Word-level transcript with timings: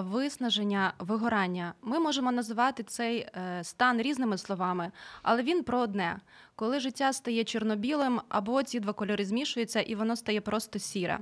Виснаження, 0.00 0.92
вигорання. 0.98 1.74
Ми 1.82 1.98
можемо 1.98 2.32
називати 2.32 2.82
цей 2.82 3.18
е, 3.18 3.60
стан 3.64 4.02
різними 4.02 4.38
словами, 4.38 4.90
але 5.22 5.42
він 5.42 5.62
про 5.62 5.78
одне: 5.78 6.20
коли 6.56 6.80
життя 6.80 7.12
стає 7.12 7.44
чорно-білим, 7.44 8.20
або 8.28 8.62
ці 8.62 8.80
два 8.80 8.92
кольори 8.92 9.24
змішуються, 9.24 9.80
і 9.80 9.94
воно 9.94 10.16
стає 10.16 10.40
просто 10.40 10.78
сіре. 10.78 11.18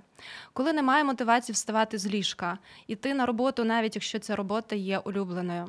Коли 0.52 0.72
немає 0.72 1.04
мотивації 1.04 1.54
вставати 1.54 1.98
з 1.98 2.06
ліжка, 2.06 2.58
іти 2.86 3.14
на 3.14 3.26
роботу, 3.26 3.64
навіть 3.64 3.96
якщо 3.96 4.18
ця 4.18 4.36
робота 4.36 4.76
є 4.76 4.98
улюбленою. 4.98 5.66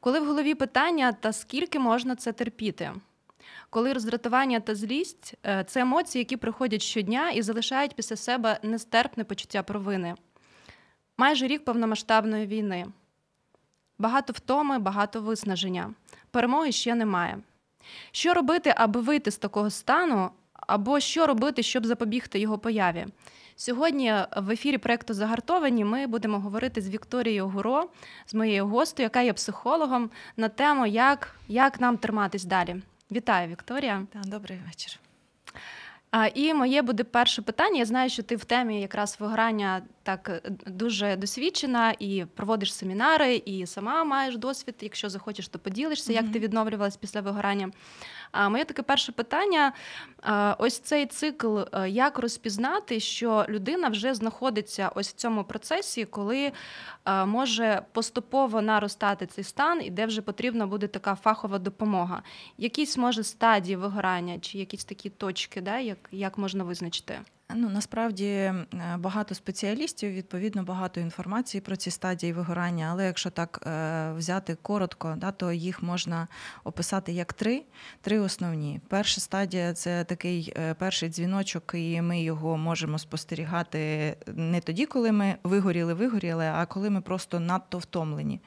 Коли 0.00 0.20
в 0.20 0.26
голові 0.26 0.54
питання, 0.54 1.12
та 1.12 1.32
скільки 1.32 1.78
можна 1.78 2.16
це 2.16 2.32
терпіти? 2.32 2.92
Коли 3.70 3.92
роздратування 3.92 4.60
та 4.60 4.74
злість 4.74 5.34
е, 5.46 5.64
це 5.64 5.80
емоції, 5.80 6.20
які 6.20 6.36
приходять 6.36 6.82
щодня 6.82 7.30
і 7.30 7.42
залишають 7.42 7.94
після 7.94 8.16
себе 8.16 8.58
нестерпне 8.62 9.24
почуття 9.24 9.62
провини. 9.62 10.14
Майже 11.18 11.46
рік 11.46 11.64
повномасштабної 11.64 12.46
війни. 12.46 12.86
Багато 13.98 14.32
втоми, 14.32 14.78
багато 14.78 15.20
виснаження. 15.20 15.90
Перемоги 16.30 16.72
ще 16.72 16.94
немає. 16.94 17.38
Що 18.10 18.34
робити, 18.34 18.74
аби 18.76 19.00
вийти 19.00 19.30
з 19.30 19.36
такого 19.36 19.70
стану, 19.70 20.30
або 20.52 21.00
що 21.00 21.26
робити, 21.26 21.62
щоб 21.62 21.86
запобігти 21.86 22.38
його 22.38 22.58
появі? 22.58 23.06
Сьогодні 23.56 24.14
в 24.36 24.50
ефірі 24.50 24.78
проєкту 24.78 25.14
Загартовані 25.14 25.84
ми 25.84 26.06
будемо 26.06 26.40
говорити 26.40 26.80
з 26.80 26.88
Вікторією 26.88 27.48
Гуро, 27.48 27.88
з 28.26 28.34
моєю 28.34 28.66
гостею, 28.66 29.04
яка 29.04 29.20
є 29.20 29.32
психологом, 29.32 30.10
на 30.36 30.48
тему, 30.48 30.86
як, 30.86 31.36
як 31.48 31.80
нам 31.80 31.98
триматись 31.98 32.44
далі. 32.44 32.76
Вітаю, 33.10 33.48
Вікторія. 33.48 34.06
Добрий 34.24 34.58
вечір. 34.66 35.00
А, 36.10 36.26
І 36.26 36.54
моє 36.54 36.82
буде 36.82 37.04
перше 37.04 37.42
питання. 37.42 37.78
Я 37.78 37.84
знаю, 37.84 38.10
що 38.10 38.22
ти 38.22 38.36
в 38.36 38.44
темі 38.44 38.80
якраз 38.80 39.16
виграння 39.20 39.82
так 40.08 40.28
е, 40.28 40.50
дуже 40.66 41.16
досвідчена 41.16 41.94
і 41.98 42.24
проводиш 42.34 42.74
семінари, 42.74 43.34
і 43.36 43.66
сама 43.66 44.04
маєш 44.04 44.36
досвід. 44.36 44.74
Якщо 44.80 45.08
захочеш, 45.08 45.48
то 45.48 45.58
поділишся, 45.58 46.12
як 46.12 46.32
ти 46.32 46.38
відновлювалась 46.38 46.96
після 46.96 47.20
вигорання. 47.20 47.70
А 48.32 48.48
моє 48.48 48.64
таке 48.64 48.82
перше 48.82 49.12
питання: 49.12 49.72
ось 50.58 50.78
цей 50.78 51.06
цикл, 51.06 51.58
е, 51.58 51.90
як 51.90 52.18
розпізнати, 52.18 53.00
що 53.00 53.46
людина 53.48 53.88
вже 53.88 54.14
знаходиться 54.14 54.90
ось 54.94 55.08
в 55.08 55.12
цьому 55.12 55.44
процесі, 55.44 56.04
коли 56.04 56.52
е, 57.04 57.24
може 57.24 57.82
поступово 57.92 58.62
наростати 58.62 59.26
цей 59.26 59.44
стан, 59.44 59.82
і 59.84 59.90
де 59.90 60.06
вже 60.06 60.22
потрібна 60.22 60.66
буде 60.66 60.86
така 60.86 61.14
фахова 61.14 61.58
допомога. 61.58 62.22
Якісь 62.58 62.96
може 62.96 63.24
стадії 63.24 63.76
вигорання, 63.76 64.38
чи 64.38 64.58
якісь 64.58 64.84
такі 64.84 65.10
точки, 65.10 65.60
да, 65.60 65.78
як, 65.78 65.98
як 66.12 66.38
можна 66.38 66.64
визначити? 66.64 67.20
Ну 67.54 67.68
насправді 67.70 68.26
е, 68.26 68.66
багато 68.98 69.34
спеціалістів, 69.34 70.12
відповідно, 70.12 70.62
багато 70.62 71.00
інформації 71.00 71.60
про 71.60 71.76
ці 71.76 71.90
стадії 71.90 72.32
вигорання. 72.32 72.88
Але 72.90 73.06
якщо 73.06 73.30
так 73.30 73.66
е, 73.66 74.12
взяти 74.12 74.54
коротко, 74.62 75.14
да, 75.16 75.32
то 75.32 75.52
їх 75.52 75.82
можна 75.82 76.28
описати 76.64 77.12
як 77.12 77.32
три 77.32 77.62
три 78.00 78.18
основні. 78.18 78.80
Перша 78.88 79.20
стадія 79.20 79.72
це 79.72 80.04
такий 80.04 80.52
е, 80.56 80.74
перший 80.74 81.08
дзвіночок, 81.08 81.72
і 81.74 82.02
ми 82.02 82.22
його 82.22 82.56
можемо 82.56 82.98
спостерігати 82.98 84.16
не 84.26 84.60
тоді, 84.60 84.86
коли 84.86 85.12
ми 85.12 85.36
вигоріли, 85.44 85.94
вигоріли, 85.94 86.46
а 86.54 86.66
коли 86.66 86.90
ми 86.90 87.00
просто 87.00 87.40
надто 87.40 87.78
втомлені. 87.78 88.40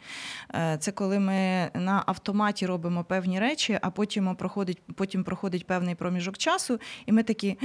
Це 0.79 0.91
коли 0.91 1.19
ми 1.19 1.69
на 1.73 2.03
автоматі 2.05 2.65
робимо 2.65 3.03
певні 3.03 3.39
речі, 3.39 3.79
а 3.81 3.89
потім 3.89 4.35
проходить, 4.35 4.81
потім 4.95 5.23
проходить 5.23 5.67
певний 5.67 5.95
проміжок 5.95 6.37
часу, 6.37 6.79
і 7.05 7.11
ми 7.11 7.23
такі. 7.23 7.57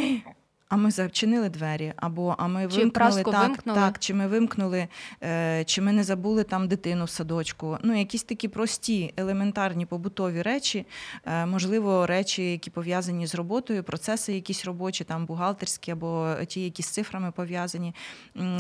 А 0.69 0.77
ми 0.77 0.91
зачинили 0.91 1.49
двері, 1.49 1.93
або 1.97 2.35
а 2.39 2.47
ми 2.47 2.69
чи 2.69 2.79
вимкнули 2.79 3.23
так, 3.23 3.49
вимкнули? 3.49 3.79
так, 3.79 3.99
чи 3.99 4.15
ми 4.15 4.27
вимкнули, 4.27 4.89
е, 5.23 5.65
чи 5.65 5.83
ми 5.83 5.93
не 5.93 6.05
забули 6.05 6.45
там 6.45 6.69
дитину 6.69 7.05
в 7.05 7.11
садочку. 7.11 7.79
Ну, 7.83 7.99
якісь 7.99 8.23
такі 8.23 8.49
прості, 8.49 9.15
елементарні 9.17 9.87
побутові 9.87 10.43
речі, 10.43 10.87
е, 11.25 11.47
можливо, 11.47 12.07
речі, 12.07 12.51
які 12.53 12.71
пов'язані 12.71 13.27
з 13.27 13.35
роботою, 13.35 13.85
процеси 13.85 14.33
якісь 14.35 14.65
робочі, 14.65 15.05
там 15.05 15.27
бухгалтерські, 15.27 15.91
або 15.91 16.35
ті, 16.47 16.61
які 16.65 16.83
з 16.83 16.89
цифрами 16.89 17.31
пов'язані. 17.31 17.95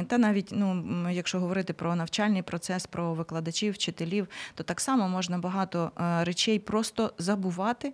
Та 0.06 0.18
навіть, 0.18 0.48
ну, 0.52 0.84
якщо 1.10 1.40
говорити 1.40 1.72
про 1.72 1.96
навчальний 1.96 2.42
процес, 2.42 2.86
про 2.86 3.14
викладачів, 3.14 3.72
вчителів, 3.74 4.28
то 4.54 4.62
так 4.62 4.80
само 4.80 5.08
можна 5.08 5.38
багато 5.38 5.90
е, 6.00 6.24
речей 6.24 6.58
просто 6.58 7.12
забувати 7.18 7.92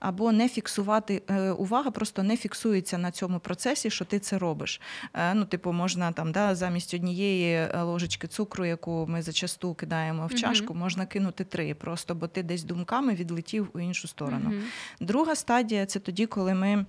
або 0.00 0.32
не 0.32 0.48
фіксувати. 0.48 1.22
Е, 1.30 1.50
увага 1.50 1.90
просто 1.90 2.22
не 2.22 2.36
фіксується 2.36 2.98
на 2.98 3.10
цьому 3.10 3.38
процесі 3.38 3.51
процесі, 3.52 3.90
що 3.90 4.04
ти 4.04 4.18
це 4.18 4.38
робиш. 4.38 4.80
Е, 5.14 5.34
ну, 5.34 5.44
типу, 5.44 5.72
можна 5.72 6.12
там 6.12 6.32
да, 6.32 6.54
замість 6.54 6.94
однієї 6.94 7.54
е, 7.54 7.82
ложечки 7.82 8.26
цукру, 8.26 8.64
яку 8.64 9.06
ми 9.08 9.22
зачасту 9.22 9.74
кидаємо 9.74 10.26
в 10.26 10.34
чашку, 10.34 10.74
можна 10.74 11.06
кинути 11.06 11.44
три, 11.44 11.74
просто 11.74 12.14
бо 12.14 12.26
ти 12.26 12.42
десь 12.42 12.64
думками 12.64 13.14
відлетів 13.14 13.68
у 13.74 13.80
іншу 13.80 14.08
сторону. 14.08 14.52
Друга 15.00 15.34
стадія 15.34 15.86
це 15.86 16.00
тоді, 16.00 16.26
коли 16.26 16.54
ми. 16.54 16.86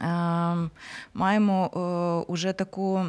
Ем, 0.00 0.70
маємо 1.14 2.24
уже 2.28 2.52
таку 2.52 3.04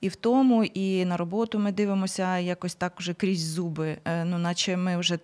і 0.00 0.08
в 0.08 0.16
тому, 0.16 0.64
і 0.64 1.04
на 1.04 1.16
роботу 1.16 1.58
ми 1.58 1.72
дивимося 1.72 2.38
якось 2.38 2.74
так 2.74 2.92
вже 2.98 3.14
крізь 3.14 3.46
зуби, 3.46 3.98
е, 4.04 4.24
ну 4.24 4.38
наче 4.38 4.76
ми 4.76 4.96
вже 4.96 5.18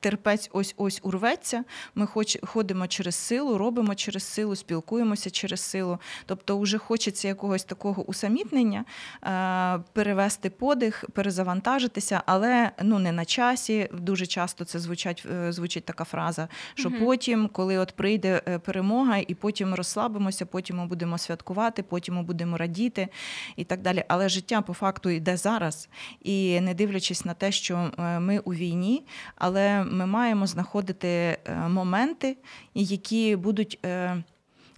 терпець 0.00 0.50
ось 0.52 0.74
ось 0.76 1.00
урветься. 1.02 1.64
Ми 1.94 2.06
хоч 2.06 2.38
ходимо 2.42 2.86
через 2.86 3.14
силу, 3.14 3.58
робимо 3.58 3.94
через 3.94 4.22
силу, 4.24 4.56
спілкуємося 4.56 5.30
через 5.30 5.60
силу. 5.60 5.98
Тобто, 6.26 6.58
вже 6.58 6.78
хочеться 6.78 7.28
якогось 7.28 7.64
такого 7.64 8.02
усамітнення, 8.02 8.84
е, 9.24 9.84
перевести 9.92 10.50
подих, 10.50 11.04
перезавантажитися, 11.12 12.22
але 12.26 12.70
ну 12.82 12.98
не 12.98 13.12
на 13.12 13.24
часі. 13.24 13.88
Дуже 13.92 14.26
часто 14.26 14.64
це 14.64 14.78
звучать 14.78 15.26
е, 15.32 15.52
звучить 15.52 15.84
така 15.84 16.04
фраза, 16.04 16.48
що 16.74 16.88
угу. 16.88 16.98
потім, 16.98 17.48
коли 17.48 17.78
от 17.78 17.92
прийде 17.92 18.42
е, 18.48 18.58
перемога, 18.58 19.18
і 19.18 19.34
потім 19.34 19.74
розслабимося, 19.74 20.46
потім 20.46 20.76
ми 20.76 20.86
будемо 20.86 21.18
святкувати, 21.18 21.82
потім 21.82 22.14
ми 22.14 22.22
будемо 22.22 22.56
радіти 22.56 23.08
і 23.56 23.64
так 23.64 23.82
далі. 23.82 24.04
Але 24.08 24.28
життя 24.28 24.62
по 24.62 24.74
факту 24.74 25.10
йде 25.10 25.36
зараз, 25.36 25.88
і 26.22 26.60
не 26.60 26.74
дивлячись 26.74 27.24
на 27.24 27.34
те, 27.34 27.52
що 27.52 27.90
ми 28.20 28.38
у 28.38 28.54
війні, 28.54 29.04
але 29.36 29.84
ми 29.98 30.06
маємо 30.06 30.46
знаходити 30.46 31.08
е, 31.08 31.38
моменти, 31.68 32.36
які 32.74 33.36
будуть. 33.36 33.78
Е, 33.84 34.22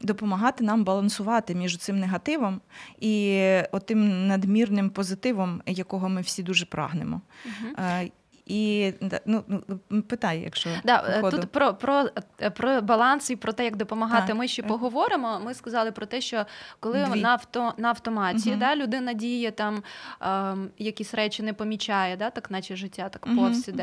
допомагати 0.02 0.64
нам 0.64 0.84
балансувати 0.84 1.54
між 1.54 1.78
цим 1.78 1.98
негативом 2.00 2.60
і 3.00 3.42
отим 3.72 4.26
надмірним 4.26 4.90
позитивом, 4.90 5.62
якого 5.66 6.08
ми 6.08 6.20
всі 6.20 6.42
дуже 6.42 6.66
прагнемо. 6.66 7.20
Угу. 7.44 7.86
І 8.50 8.94
ну, 9.26 9.44
ну 9.90 10.02
питай, 10.02 10.40
якщо 10.40 10.70
да, 10.84 11.04
е, 11.08 11.30
тут 11.30 11.46
про 11.46 11.74
про, 11.74 12.04
е, 12.42 12.50
про 12.50 12.82
баланс 12.82 13.30
і 13.30 13.36
про 13.36 13.52
те, 13.52 13.64
як 13.64 13.76
допомагати. 13.76 14.26
Так. 14.26 14.36
Ми 14.36 14.48
ще 14.48 14.62
поговоримо. 14.62 15.40
Ми 15.44 15.54
сказали 15.54 15.92
про 15.92 16.06
те, 16.06 16.20
що 16.20 16.46
коли 16.80 17.04
Дві. 17.04 17.20
на 17.20 17.28
авто 17.28 17.74
на 17.76 17.88
автоматі 17.88 18.50
угу. 18.50 18.58
да, 18.60 18.76
людина 18.76 19.12
діє 19.12 19.50
там 19.50 19.82
е, 20.22 20.56
якісь 20.78 21.14
речі 21.14 21.42
не 21.42 21.52
помічає, 21.52 22.16
да, 22.16 22.30
так 22.30 22.50
наче 22.50 22.76
життя 22.76 23.08
так 23.08 23.26
угу. 23.26 23.36
повз. 23.36 23.68
Угу. 23.68 23.78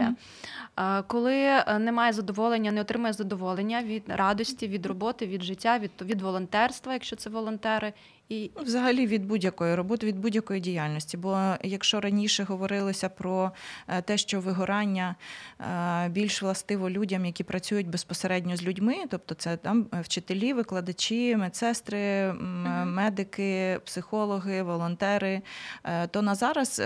Е, 0.80 1.04
коли 1.08 1.64
немає 1.80 2.14
задоволення, 2.14 2.72
не 2.72 2.82
отримує 2.82 3.14
задоволення 3.14 3.84
від 3.84 4.04
радості, 4.08 4.68
від 4.68 4.86
роботи, 4.86 5.28
від 5.28 5.44
життя, 5.44 5.80
від 5.80 5.92
від 6.02 6.22
волонтерства, 6.22 6.94
якщо 6.94 7.16
це 7.16 7.30
волонтери, 7.30 7.94
і 8.30 8.52
взагалі 8.56 9.08
від 9.08 9.26
будь-якої 9.26 9.76
роботи, 9.76 10.08
від 10.08 10.20
будь-якої 10.20 10.60
діяльності. 10.60 11.18
Бо 11.18 11.56
якщо 11.64 12.00
раніше 12.00 12.44
говорилося 12.44 13.10
про 13.10 13.52
е, 13.88 14.02
те, 14.02 14.18
що 14.18 14.42
вигорання 14.42 15.16
е, 15.60 16.10
більш 16.10 16.42
властиво 16.42 16.90
людям, 16.90 17.26
які 17.26 17.44
працюють 17.44 17.88
безпосередньо 17.88 18.58
з 18.58 18.64
людьми, 18.64 18.96
тобто 19.10 19.36
це 19.36 19.58
там 19.58 19.88
вчителі, 19.92 20.54
викладачі, 20.54 21.36
медсестри, 21.36 22.34
медики, 22.86 23.80
психологи, 23.86 24.64
волонтери, 24.64 25.42
е, 25.84 26.08
то 26.08 26.22
на 26.22 26.36
зараз 26.36 26.82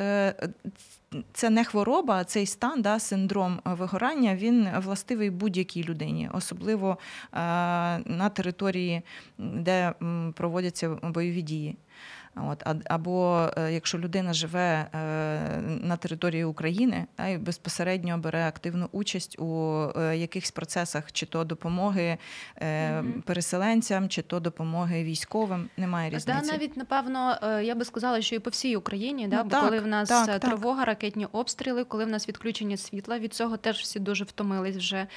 це 1.34 1.50
не 1.50 1.63
хвороба, 1.63 2.16
а 2.16 2.24
цей 2.24 2.46
стан, 2.46 2.81
да, 2.81 3.00
синдром 3.00 3.60
вигорання, 3.66 4.36
він 4.36 4.68
властивий 4.78 5.30
будь-якій 5.30 5.84
людині, 5.84 6.30
особливо 6.34 6.98
на 8.06 8.31
території, 8.34 9.02
де 9.38 9.94
проводяться 10.36 10.90
бойові 10.90 11.42
дії. 11.42 11.78
От, 12.36 12.63
Або 12.86 13.50
е, 13.58 13.74
якщо 13.74 13.98
людина 14.00 14.34
живе 14.34 14.88
на 15.81 15.98
території 15.98 16.44
України 16.44 17.06
та, 17.16 17.28
і 17.28 17.38
безпосередньо 17.38 18.18
бере 18.18 18.48
активну 18.48 18.90
участь 18.92 19.40
у 19.40 19.46
якихось 20.13 20.52
процесах, 20.52 21.12
чи 21.12 21.25
то 21.25 21.44
допомоги 21.44 22.18
mm 22.62 23.22
переселенцям, 23.22 24.10
чи 24.10 24.22
то 24.22 24.40
допомоги 24.40 25.04
військовим, 25.04 25.69
немає 25.78 26.10
різниці. 26.10 26.42
Да, 26.42 26.52
навіть 26.54 26.78
напевно, 26.78 27.38
я 27.63 27.75
би 27.75 27.86
сказала, 27.86 28.22
що 28.22 28.36
і 28.36 28.40
по 28.40 28.50
всій 28.50 28.75
Україні, 28.75 29.28
да, 29.28 29.38
ну, 29.38 29.44
бо 29.44 29.50
так, 29.50 29.63
коли 29.63 29.80
в 29.80 29.88
нас 29.88 30.10
так, 30.10 30.40
тривога, 30.40 30.86
ракетні 31.01 31.27
обстріли, 31.31 31.83
коли 31.83 32.06
в 32.06 32.09
нас 32.09 32.27
відключення 32.27 32.77
світла, 32.77 33.19
від 33.19 33.33
цього 33.33 33.57
теж 33.57 33.77
всі 33.77 34.00
дуже 34.00 34.24
втомились 34.24 34.75
вже. 34.75 35.07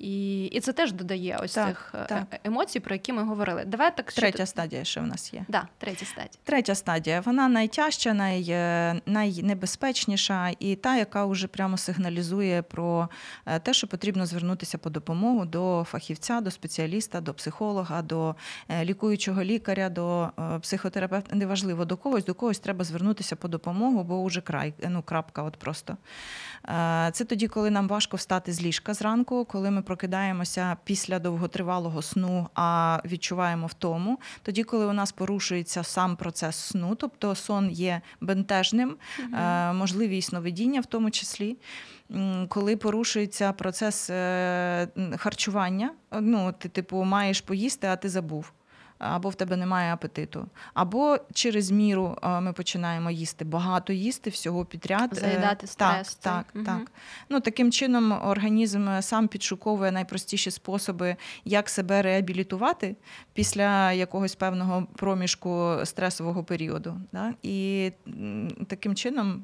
І 0.00 0.44
і 0.44 0.60
це 0.60 0.72
теж 0.72 0.92
додає 0.92 1.38
ось 1.42 1.54
так, 1.54 1.68
цих 1.68 1.94
е, 1.94 2.06
так. 2.08 2.40
емоцій, 2.44 2.80
про 2.80 2.94
які 2.94 3.12
ми 3.12 3.22
говорили. 3.22 3.64
Давай 3.64 3.96
так 3.96 4.12
Третя 4.12 4.36
що... 4.36 4.46
стадія, 4.46 4.84
що 4.84 5.00
в 5.00 5.06
нас 5.06 5.34
є. 5.34 5.44
Да, 5.48 5.68
третя 5.78 6.06
стадія. 6.06 6.30
Третя 6.44 6.74
стадія. 6.74 7.20
Вона 7.20 7.48
найтяжча, 7.48 8.14
най, 8.14 8.46
е, 8.48 9.00
найнебезпечніша 9.06 10.50
і 10.58 10.76
та, 10.76 10.96
яка 10.96 11.24
вже 11.24 11.46
прямо 11.46 11.76
сигналізує 11.76 12.62
про 12.62 13.08
е, 13.46 13.58
те, 13.58 13.74
що 13.74 13.86
потрібно 13.86 14.26
звернутися 14.26 14.78
по 14.78 14.90
допомогу 14.90 15.44
до 15.44 15.86
фахівця, 15.90 16.40
до 16.40 16.50
спеціаліста, 16.50 17.20
до 17.20 17.34
психолога, 17.34 18.02
до 18.02 18.34
лікуючого 18.82 19.42
лікаря, 19.42 19.88
до 19.88 20.30
психотерапевта. 20.62 21.36
Неважливо 21.36 21.84
до 21.84 21.96
когось, 21.96 22.24
до 22.24 22.34
когось 22.34 22.58
треба 22.58 22.84
звернутися 22.84 23.36
по 23.36 23.48
допомогу, 23.48 24.04
бо 24.04 24.24
вже 24.24 24.40
край, 24.40 24.74
ну 24.88 25.02
крапка, 25.02 25.42
от 25.42 25.56
просто. 25.56 25.96
Це 27.12 27.24
тоді, 27.28 27.48
коли 27.48 27.70
нам 27.70 27.88
важко 27.88 28.16
встати 28.16 28.52
з 28.52 28.62
ліжка 28.62 28.94
зранку, 28.94 29.44
коли 29.44 29.70
ми 29.70 29.82
прокидаємося 29.84 30.76
після 30.84 31.18
довготривалого 31.18 32.02
сну, 32.02 32.48
а 32.54 33.00
відчуваємо 33.04 33.66
втому. 33.66 34.18
Тоді, 34.42 34.64
коли 34.64 34.86
у 34.86 34.92
нас 34.92 35.12
порушується 35.12 35.82
сам 35.82 36.16
процес 36.16 36.56
сну, 36.56 36.94
тобто 36.94 37.34
сон 37.34 37.70
є 37.70 38.00
бентежним, 38.20 38.96
угу. 39.18 39.36
можливі 39.74 40.22
сновидіння 40.22 40.80
в 40.80 40.86
тому 40.86 41.10
числі. 41.10 41.56
Коли 42.48 42.76
порушується 42.76 43.52
процес 43.52 44.10
е, 44.10 44.88
харчування, 45.16 45.90
ну 46.20 46.54
ти 46.58 46.68
типу 46.68 47.04
маєш 47.04 47.40
поїсти, 47.40 47.86
а 47.86 47.96
ти 47.96 48.08
забув 48.08 48.52
або 49.12 49.28
в 49.28 49.34
тебе 49.34 49.56
немає 49.56 49.92
апетиту, 49.92 50.46
або 50.74 51.18
через 51.32 51.70
міру 51.70 52.18
ми 52.40 52.52
починаємо 52.52 53.10
їсти 53.10 53.44
багато 53.44 53.92
їсти 53.92 54.30
всього 54.30 54.64
підряд. 54.64 55.12
Е, 55.12 55.20
Заїдати 55.20 55.66
стрес. 55.66 56.14
Так, 56.14 56.32
так, 56.34 56.46
угу. 56.54 56.64
так. 56.64 56.92
Ну 57.28 57.40
таким 57.40 57.72
чином 57.72 58.12
організм 58.12 58.88
сам 59.00 59.28
підшуковує 59.28 59.92
найпростіші 59.92 60.50
способи, 60.50 61.16
як 61.44 61.68
себе 61.68 62.02
реабілітувати 62.02 62.96
після 63.32 63.92
якогось 63.92 64.34
певного 64.34 64.86
проміжку 64.96 65.76
стресового 65.84 66.44
періоду. 66.44 67.00
Да? 67.12 67.34
І 67.42 67.92
таким 68.66 68.94
чином 68.94 69.42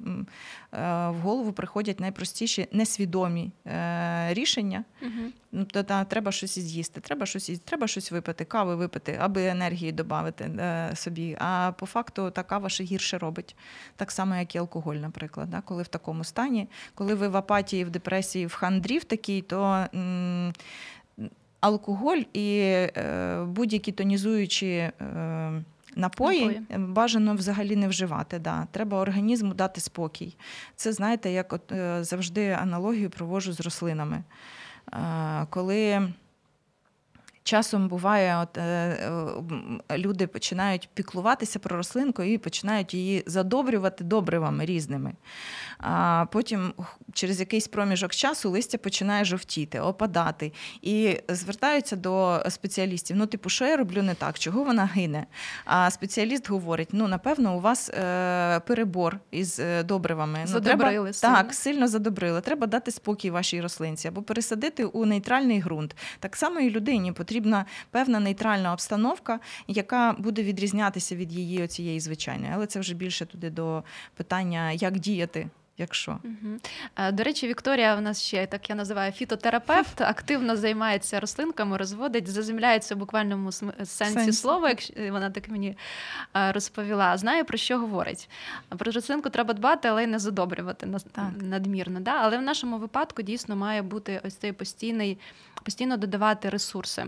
е, 0.73 0.79
в 1.09 1.21
голову 1.21 1.53
приходять 1.53 2.01
найпростіші 2.01 2.69
несвідомі 2.73 3.53
е, 3.67 4.35
рішення. 4.35 4.85
Угу. 5.03 5.31
Ну, 5.53 5.65
то, 5.65 5.83
та, 5.83 6.05
треба 6.05 6.33
щось 6.33 6.59
з'їсти, 6.59 7.01
треба 7.01 7.27
щось 7.27 7.53
треба 7.65 7.87
щось 7.87 8.13
випити, 8.13 8.45
кави 8.45 8.75
випити, 8.75 9.19
аби 9.21 9.50
енергії 9.51 9.93
додати 9.93 10.45
е, 10.45 10.91
собі. 10.95 11.37
А 11.41 11.73
по 11.79 11.87
факту 11.87 12.31
та 12.31 12.43
кава 12.43 12.69
ще 12.69 12.85
гірше 12.85 13.19
робить, 13.19 13.57
так 13.97 14.11
само, 14.11 14.37
як 14.37 14.55
і 14.55 14.59
алкоголь, 14.59 14.97
наприклад. 14.97 15.51
Да? 15.51 15.61
Коли 15.61 15.83
в 15.83 15.89
такому 15.89 16.25
стані, 16.25 16.69
коли 16.95 17.15
ви 17.15 17.29
в 17.29 17.37
апатії, 17.37 17.85
в 17.85 17.91
депресії, 17.91 18.47
в 18.47 18.55
хандрі 18.55 18.99
в 18.99 19.05
такій, 19.05 19.43
то 19.43 19.87
м- 19.95 20.53
алкоголь 21.61 22.23
і 22.33 22.59
е, 22.61 23.45
будь-які 23.49 23.93
тонізуючі. 23.93 24.69
Е, 24.69 25.63
Напої, 25.97 26.47
Напої 26.47 26.87
бажано 26.87 27.35
взагалі 27.35 27.77
не 27.77 27.89
вживати. 27.89 28.39
Да. 28.39 28.67
Треба 28.71 28.99
організму 28.99 29.55
дати 29.55 29.81
спокій. 29.81 30.37
Це 30.77 30.93
знаєте, 30.93 31.31
як 31.31 31.53
от 31.53 31.73
е, 31.73 32.05
завжди 32.05 32.51
аналогію 32.51 33.11
провожу 33.11 33.53
з 33.53 33.61
рослинами. 33.61 34.23
Коли 35.51 36.13
Часом 37.43 37.89
буває, 37.89 38.37
от 38.37 38.59
е, 38.59 38.63
е, 39.89 39.99
люди 39.99 40.27
починають 40.27 40.89
піклуватися 40.95 41.59
про 41.59 41.77
рослинку 41.77 42.23
і 42.23 42.39
починають 42.39 42.95
її 42.95 43.23
задобрювати 43.27 44.05
добривами 44.05 44.65
різними. 44.65 45.13
А 45.81 46.25
потім, 46.33 46.73
через 47.13 47.41
якийсь 47.41 47.69
проміжок 47.69 48.15
часу, 48.15 48.51
листя 48.51 48.79
починає 48.79 49.25
жовтіти, 49.25 49.81
опадати. 49.81 50.53
І 50.83 51.17
звертаються 51.29 51.97
до 51.97 52.43
спеціалістів: 52.49 53.17
ну, 53.17 53.27
типу, 53.27 53.49
що 53.49 53.67
я 53.67 53.77
роблю 53.77 54.03
не 54.03 54.15
так, 54.15 54.39
чого 54.39 54.65
вона 54.65 54.85
гине? 54.85 55.27
А 55.65 55.91
спеціаліст 55.91 56.51
говорить: 56.51 56.89
ну, 56.93 57.09
напевно, 57.09 57.57
у 57.57 57.61
вас 57.61 57.89
е, 57.89 58.61
перебор 58.61 59.19
із 59.31 59.61
е, 59.61 59.83
добривами. 59.83 60.45
Ну, 60.53 60.61
треба, 60.61 61.13
сильно. 61.13 61.37
Так, 61.37 61.55
сильно 61.55 61.89
задобрили. 61.89 62.41
Треба 62.41 62.67
дати 62.67 62.91
спокій 62.91 63.31
вашій 63.31 63.61
рослинці 63.61 64.09
або 64.09 64.23
пересадити 64.23 64.85
у 64.85 65.07
нейтральний 65.07 65.61
ґрунт. 65.61 65.97
Так 66.21 66.37
само 66.37 66.61
і 66.61 66.71
людині 66.71 67.13
потрібна 67.13 67.65
певна 67.91 68.21
нейтральна 68.21 68.73
обстановка, 68.73 69.41
яка 69.69 70.15
буде 70.19 70.43
відрізнятися 70.43 71.17
від 71.17 71.33
її 71.33 71.63
оцієї 71.63 72.01
звичайної. 72.01 72.53
Але 72.55 72.67
це 72.67 72.81
вже 72.81 72.95
більше 72.95 73.27
туди 73.27 73.51
до 73.51 73.83
питання, 74.17 74.71
як 74.73 74.99
діяти 74.99 75.49
якщо. 75.81 76.19
Угу. 76.25 76.59
До 77.13 77.23
речі, 77.23 77.49
Вікторія 77.49 77.97
у 77.97 78.01
нас 78.01 78.23
ще 78.23 78.47
так 78.47 78.71
я 78.71 78.77
називаю 78.77 79.13
фітотерапевт, 79.13 80.01
активно 80.01 80.57
займається 80.57 81.21
рослинками, 81.21 81.77
розводить, 81.77 82.29
заземляється 82.29 82.95
в 82.95 82.99
буквальному 82.99 83.53
сенсі 83.53 83.85
Сенс. 83.87 84.41
слова, 84.41 84.69
якщо 84.69 84.95
вона 85.13 85.31
так 85.31 85.49
мені 85.49 85.77
розповіла. 86.35 87.17
Знає 87.17 87.45
про 87.45 87.59
що 87.59 87.79
говорить. 87.79 88.31
Про 88.79 88.93
рослинку 88.93 89.31
треба 89.31 89.55
дбати, 89.55 89.89
але 89.89 90.05
й 90.05 90.07
не 90.07 90.19
задобрювати 90.19 90.89
так. 91.13 91.31
надмірно. 91.41 92.01
Да? 92.01 92.15
Але 92.23 92.39
в 92.39 92.43
нашому 92.43 92.79
випадку 92.79 93.23
дійсно 93.23 93.57
має 93.57 93.83
бути 93.83 94.21
ось 94.25 94.35
цей 94.35 94.53
постійний, 94.53 95.19
постійно 95.65 95.97
додавати 95.97 96.49
ресурси 96.49 97.07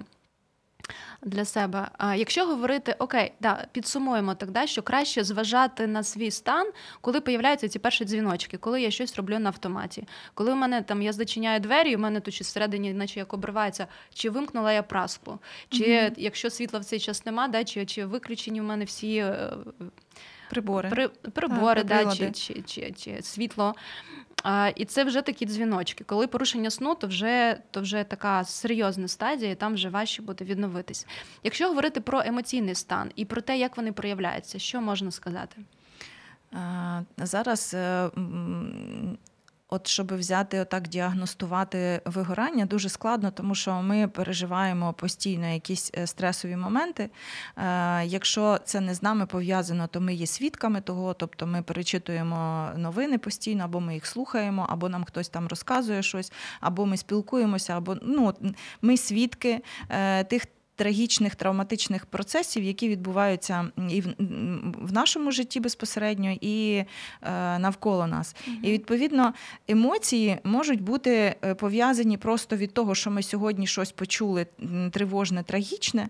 для 1.23 1.44
себе. 1.44 1.88
А 1.99 2.14
якщо 2.14 2.46
говорити, 2.46 2.94
окей, 2.99 3.32
да, 3.40 3.67
підсумуємо 3.73 4.34
тоді, 4.34 4.67
що 4.67 4.82
краще 4.82 5.25
зважати 5.25 5.87
на 5.87 6.02
свій 6.02 6.31
стан, 6.31 6.70
коли 7.00 7.20
появляються 7.20 7.69
ці 7.69 7.79
перші 7.79 8.05
дзвіночки, 8.05 8.56
коли 8.56 8.82
я 8.82 8.90
щось 8.90 9.17
роблю 9.17 9.38
на 9.38 9.49
автоматі. 9.49 10.05
Коли 10.34 10.52
у 10.52 10.56
мене 10.56 10.82
там 10.82 11.02
я 11.02 11.12
зачиняю 11.12 11.61
двері, 11.61 11.96
у 11.96 11.99
мене 11.99 12.20
тут 12.20 12.34
щось 12.34 12.46
всередині, 12.46 12.93
наче 12.93 13.19
як 13.19 13.34
обривається, 13.34 13.87
чи 14.14 14.31
вимкнула 14.31 14.73
я 14.73 14.82
праску, 14.82 15.38
чи 15.69 15.84
mm-hmm. 15.84 16.12
якщо 16.17 16.50
світла 16.50 16.81
в 16.81 16.84
цей 16.84 17.00
час 17.00 17.26
нема, 17.26 17.49
да, 17.49 17.64
чи, 17.64 17.87
чи 17.87 18.05
виключені 18.05 18.61
в 18.61 18.64
мене 18.64 18.84
всі. 18.84 19.17
Е, 19.17 19.52
прибори, 20.50 20.90
при, 20.90 21.08
прибори, 21.08 21.84
да, 21.84 22.14
чи, 22.14 22.31
чи, 22.31 22.62
чи, 22.62 22.93
чи 22.93 23.23
світло. 23.23 23.74
А, 24.43 24.72
І 24.77 24.84
це 24.84 25.05
вже 25.05 25.22
такі 25.22 25.46
дзвіночки. 25.46 26.05
Коли 26.05 26.27
порушення 26.27 26.70
сну, 26.70 26.94
то 26.94 27.06
вже 27.06 27.58
то 27.70 27.81
вже 27.81 28.05
така 28.05 28.44
серйозна 28.44 29.08
стадія, 29.08 29.51
і 29.51 29.55
там 29.55 29.75
вже 29.75 29.89
важче 29.89 30.22
буде 30.22 30.44
відновитись. 30.44 31.06
Якщо 31.43 31.69
говорити 31.69 32.01
про 32.01 32.22
емоційний 32.25 32.75
стан 32.75 33.11
і 33.17 33.25
про 33.25 33.41
те, 33.41 33.58
як 33.58 33.77
вони 33.77 33.93
проявляються, 33.93 34.58
що 34.58 34.81
можна 34.81 35.11
сказати? 35.11 35.56
Зараз 37.19 37.75
е, 37.75 38.11
От 39.72 39.86
щоб 39.86 40.14
взяти 40.17 40.60
отак 40.60 40.88
діагностувати 40.88 42.00
вигорання, 42.05 42.67
дуже 42.67 42.88
складно, 42.88 43.31
тому 43.31 43.55
що 43.55 43.82
ми 43.82 44.08
переживаємо 44.08 44.93
постійно 44.93 45.46
якісь 45.46 45.91
е, 45.98 46.06
стресові 46.06 46.56
моменти. 46.56 47.10
Е, 47.56 48.05
якщо 48.06 48.58
це 48.64 48.81
не 48.81 48.94
з 48.94 49.02
нами 49.02 49.26
пов'язано, 49.26 49.86
то 49.86 50.00
ми 50.00 50.14
є 50.14 50.26
свідками 50.26 50.81
того, 50.81 51.14
тобто 51.14 51.46
ми 51.46 51.62
перечитуємо 51.62 52.69
новини 52.76 53.19
постійно, 53.19 53.64
або 53.64 53.81
ми 53.81 53.94
їх 53.94 54.06
слухаємо, 54.06 54.67
або 54.70 54.88
нам 54.88 55.05
хтось 55.05 55.29
там 55.29 55.48
розказує 55.48 56.02
щось, 56.02 56.32
або 56.60 56.86
ми 56.86 56.96
спілкуємося, 56.96 57.76
або 57.76 57.96
ну 58.02 58.34
ми 58.82 58.96
свідки 58.96 59.60
е, 59.88 60.24
тих 60.24 60.46
трагічних 60.82 61.34
травматичних 61.34 62.06
процесів, 62.06 62.65
які 62.65 62.89
відбуваються 62.89 63.69
і 63.91 64.01
в, 64.01 64.06
в 64.82 64.93
нашому 64.93 65.31
житті 65.31 65.60
безпосередньо, 65.60 66.36
і 66.41 66.74
е, 66.74 66.86
навколо 67.58 68.06
нас. 68.06 68.36
Угу. 68.46 68.56
І 68.62 68.72
відповідно 68.72 69.32
емоції 69.69 70.39
можуть 70.44 70.81
бути 70.81 71.34
е, 71.44 71.55
пов'язані 71.55 72.17
просто 72.17 72.56
від 72.56 72.74
того, 72.74 72.94
що 72.94 73.10
ми 73.10 73.22
сьогодні 73.22 73.67
щось 73.67 73.93
почули 73.93 74.46
тривожне, 74.91 75.43
трагічне, 75.43 76.08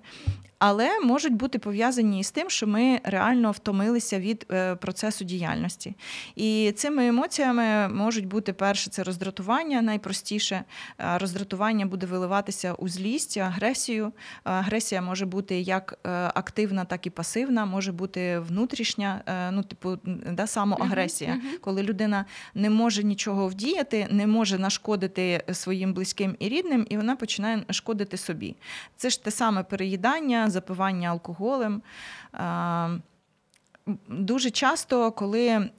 але 0.64 1.00
можуть 1.00 1.34
бути 1.34 1.58
пов'язані 1.58 2.24
з 2.24 2.30
тим, 2.30 2.50
що 2.50 2.66
ми 2.66 3.00
реально 3.04 3.50
втомилися 3.50 4.20
від 4.20 4.46
е, 4.50 4.74
процесу 4.74 5.24
діяльності. 5.24 5.94
І 6.36 6.72
цими 6.76 7.06
емоціями 7.06 7.88
можуть 7.88 8.26
бути 8.26 8.52
перше 8.52 8.90
це 8.90 9.02
роздратування, 9.02 9.82
найпростіше. 9.82 10.64
Роздратування 10.98 11.86
буде 11.86 12.06
виливатися 12.06 12.74
у 12.74 12.88
злість, 12.88 13.36
агресію. 13.36 14.12
Агресія 14.44 15.02
може 15.02 15.26
бути 15.26 15.60
як 15.60 15.98
е, 16.06 16.10
активна, 16.34 16.84
так 16.84 17.06
і 17.06 17.10
пасивна, 17.10 17.66
може 17.66 17.92
бути 17.92 18.38
внутрішня, 18.38 19.22
е, 19.26 19.50
ну, 19.50 19.62
типу, 19.62 19.98
да, 20.32 20.46
самоагресія, 20.46 21.30
uh-huh, 21.30 21.54
uh-huh. 21.54 21.60
коли 21.60 21.82
людина 21.82 22.24
не 22.54 22.70
може 22.70 23.04
нічого 23.04 23.48
вдіяти, 23.48 24.06
не 24.10 24.26
може 24.26 24.58
нашкодити 24.58 25.44
своїм 25.52 25.94
близьким 25.94 26.36
і 26.38 26.48
рідним, 26.48 26.86
і 26.90 26.96
вона 26.96 27.16
починає 27.16 27.62
шкодити 27.70 28.16
собі. 28.16 28.56
Це 28.96 29.10
ж 29.10 29.24
те 29.24 29.30
саме 29.30 29.62
переїдання 29.62 30.51
запивання 30.52 31.08
алкоголем. 31.08 31.82
Дуже 34.08 34.50
часто, 34.50 35.12
коли 35.12 35.48
е, 35.48 35.70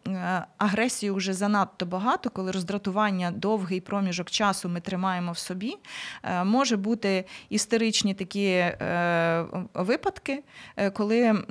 агресії 0.58 1.12
вже 1.12 1.34
занадто 1.34 1.86
багато, 1.86 2.30
коли 2.30 2.52
роздратування 2.52 3.32
довгий 3.32 3.82
проміжок 3.82 4.30
часу 4.30 4.70
ми 4.70 4.80
тримаємо 4.80 5.32
в 5.32 5.38
собі, 5.38 5.78
е, 6.24 6.44
може 6.44 6.78
бути 6.78 7.26
істеричні 7.50 8.14
такі 8.14 8.46
е, 8.46 9.46
випадки, 9.74 10.44
коли 10.94 11.44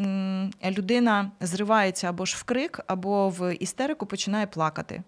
людина 0.64 1.30
зривається 1.40 2.08
або 2.08 2.24
ж 2.24 2.36
в 2.38 2.42
крик, 2.42 2.80
або 2.86 3.28
в 3.28 3.54
істерику 3.54 4.06
починає 4.06 4.46
плакати. 4.46 5.02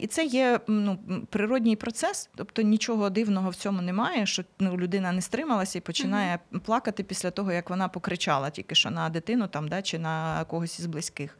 І 0.00 0.06
це 0.06 0.24
є 0.24 0.60
ну, 0.66 0.98
природній 1.30 1.76
процес, 1.76 2.30
тобто 2.34 2.62
нічого 2.62 3.10
дивного 3.10 3.50
в 3.50 3.54
цьому 3.54 3.82
немає, 3.82 4.26
що 4.26 4.44
ну, 4.58 4.76
людина 4.76 5.12
не 5.12 5.20
стрималася 5.20 5.78
і 5.78 5.80
починає 5.80 6.38
mm-hmm. 6.52 6.60
плакати 6.60 7.02
після 7.02 7.30
того, 7.30 7.52
як 7.52 7.70
вона 7.70 7.88
покричала 7.88 8.50
тільки 8.50 8.74
що 8.74 8.90
на 8.90 9.08
дитину 9.08 9.46
там, 9.46 9.68
да, 9.68 9.82
чи 9.82 9.98
на 9.98 10.44
когось 10.52 10.78
із 10.78 10.86
близьких. 10.86 11.38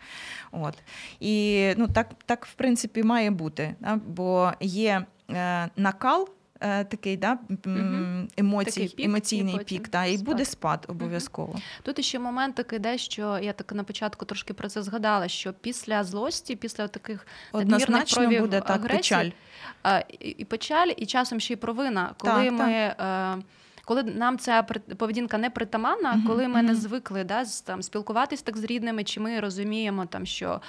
От. 0.53 0.75
І 1.21 1.67
ну, 1.77 1.89
так, 1.89 2.09
так, 2.27 2.47
в 2.47 2.55
принципі, 2.55 3.03
має 3.03 3.31
бути, 3.31 3.75
да? 3.81 4.01
бо 4.07 4.53
є 4.61 5.07
е, 5.31 5.69
накал. 5.77 6.29
Е, 6.65 6.85
такий 6.85 7.17
да, 7.17 7.39
емоцій, 8.37 8.71
Такий 8.71 8.89
пік, 8.89 9.07
емоційний 9.07 9.55
і 9.55 9.59
пік, 9.59 9.89
та, 9.89 10.05
і 10.05 10.17
спад. 10.17 10.27
буде 10.27 10.45
спад 10.45 10.87
обов'язково. 10.89 11.61
Тут 11.83 12.05
ще 12.05 12.19
момент 12.19 12.55
такий, 12.55 12.79
де 12.79 12.99
що 12.99 13.39
я 13.43 13.53
так 13.53 13.73
на 13.73 13.85
початку 13.85 14.25
трошки 14.25 14.55
про 14.55 14.69
це 14.69 14.83
згадала, 14.83 15.29
що 15.29 15.53
після 15.53 16.05
злості, 16.05 16.57
після 16.57 16.89
таких 16.89 17.27
однозначно 17.53 18.29
буде 18.29 18.61
так 18.61 18.71
агресії, 18.71 18.97
печаль. 18.97 19.31
І 20.21 20.45
печаль, 20.45 20.89
і 20.97 21.07
часом 21.07 21.41
ще 21.41 21.55
й 21.55 21.57
провина, 21.57 22.15
коли 22.19 22.45
так, 22.45 22.53
ми. 22.53 22.95
Так. 22.99 23.39
Е, 23.83 23.93
коли 23.93 24.03
нам 24.03 24.39
ця 24.39 24.63
поведінка 24.97 25.39
не 25.39 25.51
притаманна, 25.51 26.15
mm-hmm. 26.15 26.27
коли 26.27 26.49
ми 26.49 26.63
не 26.63 26.75
звикли 26.75 27.25
да, 27.25 27.45
там, 27.65 27.83
спілкуватись 27.83 28.43
так 28.43 28.57
з 28.57 28.65
рідними, 28.65 29.05
чи 29.05 29.21
ми 29.21 29.41
розуміємо, 29.41 30.07
там, 30.07 30.27
що 30.27 30.61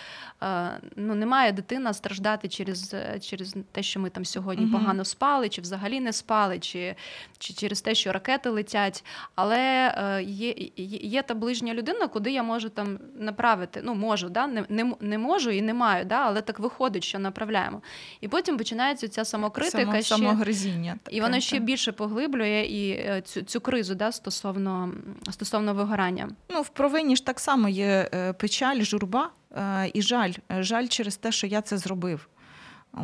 е, 0.43 0.70
ну, 0.96 1.15
не 1.15 1.25
має 1.25 1.51
дитина 1.51 1.93
страждати 1.93 2.48
через 2.48 2.96
через 3.22 3.55
те, 3.72 3.84
що 3.84 4.00
ми 4.00 4.10
там 4.10 4.25
сьогодні 4.25 4.65
mm-hmm. 4.65 4.72
погано 4.72 5.05
спали, 5.05 5.50
чи 5.50 5.62
взагалі 5.62 6.00
не 6.00 6.13
спали, 6.13 6.60
чи 6.60 6.96
чи 7.38 7.53
через 7.53 7.82
те, 7.82 7.96
що 7.96 8.12
ракети 8.12 8.50
летять. 8.50 9.05
Але 9.36 9.93
е, 9.98 10.24
є 10.24 10.53
є 11.01 11.22
та 11.22 11.34
ближня 11.34 11.74
людина, 11.74 12.08
куди 12.08 12.32
я 12.32 12.43
можу 12.43 12.70
там 12.70 13.00
направити. 13.20 13.82
Ну, 13.84 13.96
можу, 13.96 14.29
да? 14.29 14.48
не 14.48 14.65
не, 14.70 14.93
не 15.00 15.17
можу 15.17 15.50
і 15.51 15.62
не 15.62 15.74
маю, 15.74 16.05
да? 16.05 16.15
але 16.15 16.41
так 16.41 16.60
виходить, 16.60 17.03
що 17.03 17.20
направляємо. 17.20 17.82
І 18.22 18.27
потім 18.27 18.58
починається 18.58 19.08
ця 19.08 19.25
самокритика. 19.25 19.86
Само, 19.86 20.01
ще, 20.01 20.15
самогризіння. 20.15 20.96
І 21.10 21.22
воно 21.22 21.39
ще 21.39 21.60
більше 21.60 21.91
поглиблює. 21.91 22.65
і 22.70 23.03
Е, 23.03 23.03
цю 23.26 23.42
цю 23.42 23.62
кризу 23.62 23.96
да, 23.96 24.12
стосовно 24.12 24.92
стосовно 25.32 25.74
вигорання? 25.74 26.30
Ну 26.50 26.62
в 26.62 26.70
провині 26.70 27.16
ж 27.16 27.26
так 27.26 27.40
само 27.40 27.70
є 27.70 28.10
е, 28.14 28.34
печаль, 28.34 28.82
журба 28.82 29.30
е, 29.58 29.92
і 29.94 30.02
жаль. 30.02 30.34
Жаль 30.50 30.88
через 30.88 31.18
те, 31.18 31.32
що 31.32 31.48
я 31.48 31.62
це 31.62 31.78
зробив. 31.78 32.30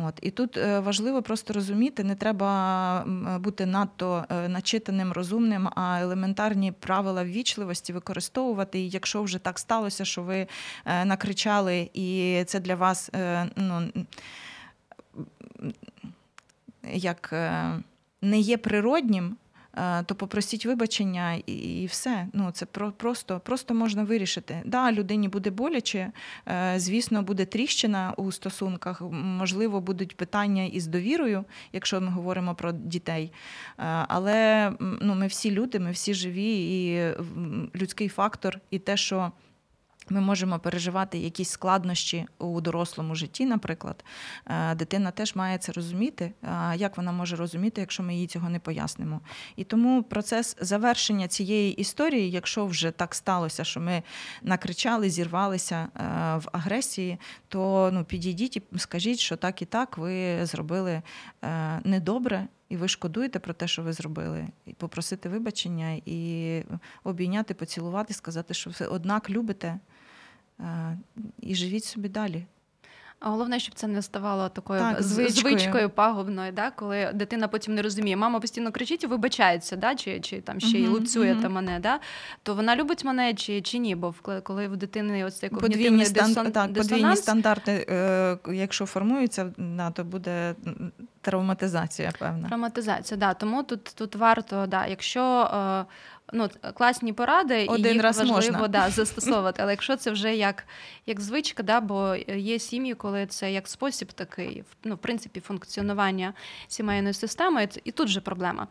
От 0.06 0.18
і 0.22 0.30
тут 0.30 0.56
важливо 0.56 1.22
просто 1.22 1.52
розуміти, 1.52 2.04
не 2.04 2.14
треба 2.14 3.04
бути 3.40 3.66
надто 3.66 4.24
начитаним, 4.48 5.12
розумним, 5.12 5.68
а 5.76 6.00
елементарні 6.00 6.72
правила 6.72 7.24
ввічливості 7.24 7.92
використовувати. 7.92 8.80
І 8.80 8.88
якщо 8.88 9.22
вже 9.22 9.38
так 9.38 9.58
сталося, 9.58 10.04
що 10.04 10.22
ви 10.22 10.46
накричали, 11.04 11.90
і 11.94 12.42
це 12.46 12.60
для 12.60 12.74
вас 12.74 13.10
ну 13.56 13.92
як 16.92 17.34
не 18.22 18.38
є 18.38 18.56
природнім, 18.56 19.36
Е, 19.49 19.49
то 20.06 20.14
попросіть 20.14 20.66
вибачення 20.66 21.34
і 21.46 21.86
все. 21.86 22.26
Ну 22.32 22.50
це 22.50 22.66
про 22.66 22.92
просто 22.92 23.40
просто 23.40 23.74
можна 23.74 24.04
вирішити. 24.04 24.62
Да, 24.64 24.92
людині 24.92 25.28
буде 25.28 25.50
боляче, 25.50 26.12
е, 26.48 26.74
звісно, 26.76 27.22
буде 27.22 27.44
тріщина 27.44 28.14
у 28.16 28.32
стосунках. 28.32 29.02
Можливо, 29.10 29.80
будуть 29.80 30.16
питання 30.16 30.64
із 30.64 30.86
довірою, 30.86 31.44
якщо 31.72 32.00
ми 32.00 32.08
говоримо 32.08 32.54
про 32.54 32.72
дітей. 32.72 33.32
Е, 33.78 33.82
але 34.08 34.72
ну, 34.80 35.14
ми 35.14 35.26
всі 35.26 35.50
люди, 35.50 35.78
ми 35.78 35.90
всі 35.90 36.14
живі, 36.14 36.52
і 36.58 37.00
людський 37.78 38.08
фактор, 38.08 38.60
і 38.70 38.78
те, 38.78 38.96
що. 38.96 39.32
Ми 40.10 40.20
можемо 40.20 40.58
переживати 40.58 41.18
якісь 41.18 41.50
складнощі 41.50 42.26
у 42.38 42.60
дорослому 42.60 43.14
житті, 43.14 43.46
наприклад. 43.46 44.04
Е, 44.46 44.74
дитина 44.74 45.10
теж 45.10 45.34
має 45.34 45.58
це 45.58 45.72
розуміти. 45.72 46.32
Як 46.76 46.96
вона 46.96 47.12
може 47.12 47.36
розуміти, 47.36 47.80
якщо 47.80 48.02
ми 48.02 48.14
їй 48.14 48.26
цього 48.26 48.48
не 48.48 48.58
пояснимо? 48.58 49.20
І 49.56 49.64
тому 49.64 50.02
процес 50.02 50.56
завершення 50.60 51.28
цієї 51.28 51.72
історії, 51.72 52.30
якщо 52.30 52.66
вже 52.66 52.90
так 52.90 53.14
сталося, 53.14 53.64
що 53.64 53.80
ми 53.80 54.02
накричали, 54.42 55.10
зірвалися 55.10 55.76
е, 55.76 56.00
в 56.36 56.48
агресії, 56.52 57.18
то 57.48 57.90
ну, 57.92 58.04
підійдіть 58.04 58.56
і 58.56 58.62
скажіть, 58.76 59.18
що 59.18 59.36
так 59.36 59.62
і 59.62 59.64
так 59.64 59.98
ви 59.98 60.46
зробили 60.46 61.02
е, 61.42 61.80
недобре. 61.84 62.48
І 62.68 62.76
ви 62.76 62.88
шкодуєте 62.88 63.38
про 63.38 63.54
те, 63.54 63.68
що 63.68 63.82
ви 63.82 63.92
зробили, 63.92 64.48
і 64.66 64.72
попросити 64.72 65.28
вибачення, 65.28 66.00
і 66.06 66.62
обійняти, 67.04 67.54
поцілувати, 67.54 68.14
сказати, 68.14 68.54
що 68.54 68.70
ви 68.80 68.86
однак 68.86 69.30
любите 69.30 69.78
і 71.40 71.54
живіть 71.54 71.84
собі 71.84 72.08
далі. 72.08 72.46
А 73.20 73.30
головне, 73.30 73.60
щоб 73.60 73.74
це 73.74 73.86
не 73.86 74.02
ставало 74.02 74.48
такою 74.48 74.80
так, 74.80 75.02
звичкою. 75.02 75.58
звичкою 75.58 75.90
пагубною, 75.90 76.52
да? 76.52 76.70
коли 76.70 77.10
дитина 77.14 77.48
потім 77.48 77.74
не 77.74 77.82
розуміє, 77.82 78.16
мама 78.16 78.40
постійно 78.40 78.72
кричить 78.72 79.04
і 79.04 79.06
вибачається, 79.06 79.76
да? 79.76 79.94
чи 79.94 80.20
чи 80.20 80.40
там 80.40 80.60
ще 80.60 80.78
й 80.78 80.86
луцює 80.86 81.32
uh-huh. 81.32 81.48
мене, 81.48 81.80
да? 81.80 82.00
то 82.42 82.54
вона 82.54 82.76
любить 82.76 83.04
мене 83.04 83.34
чи 83.34 83.62
чи 83.62 83.78
ні? 83.78 83.94
Бо 83.94 84.14
коли 84.42 84.68
в 84.68 84.76
дитини 84.76 85.24
ось 85.24 85.38
цей 85.38 85.48
когнітивний 85.48 86.08
дисон... 86.08 86.34
так, 86.34 86.72
дисонанс... 86.72 86.88
подвійні 86.88 87.16
стандарти, 87.16 87.86
е, 87.88 88.38
якщо 88.52 88.86
формуються, 88.86 89.52
да, 89.58 89.90
то 89.90 90.04
буде 90.04 90.54
травматизація, 91.20 92.12
певна. 92.18 92.48
Травматизація, 92.48 93.18
да. 93.18 93.34
Тому 93.34 93.62
тут 93.62 93.84
тут 93.84 94.16
варто, 94.16 94.66
да, 94.66 94.86
якщо 94.86 95.22
е, 95.42 95.84
ну, 96.32 96.48
класні 96.74 97.12
поради, 97.12 97.66
Один 97.66 97.86
і 97.86 97.94
їх 97.94 98.02
раз 98.02 98.18
важливо 98.18 98.52
можна. 98.52 98.68
Да, 98.68 98.90
застосовувати. 98.90 99.62
Але 99.62 99.72
якщо 99.72 99.96
це 99.96 100.10
вже 100.10 100.36
як 100.36 100.64
як 101.06 101.20
звичка, 101.20 101.62
да, 101.62 101.80
бо 101.80 102.16
є 102.36 102.58
сім'ї, 102.58 102.94
коли 102.94 103.26
це 103.26 103.52
як 103.52 103.68
спосіб 103.68 104.12
такий, 104.12 104.64
ну, 104.84 104.94
в 104.94 104.98
принципі, 104.98 105.40
функціонування 105.40 106.34
сімейної 106.68 107.14
системи, 107.14 107.68
і 107.84 107.92
тут 107.92 108.08
же 108.08 108.20
проблема. 108.20 108.66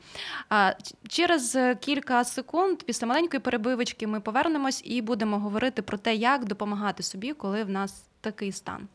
А, 0.50 0.74
Через 1.08 1.58
кілька 1.80 2.24
секунд, 2.24 2.84
після 2.84 3.08
маленької 3.08 3.40
перебивочки, 3.40 4.08
ми 4.08 4.20
повернемось 4.20 4.82
і 4.86 5.02
будемо 5.02 5.40
говорити 5.40 5.82
про 5.82 5.98
те, 5.98 6.16
як 6.16 6.46
допомагати 6.46 7.04
собі, 7.04 7.34
коли 7.34 7.64
в 7.64 7.70
нас 7.70 8.04
такий 8.22 8.52
стан. 8.52 8.88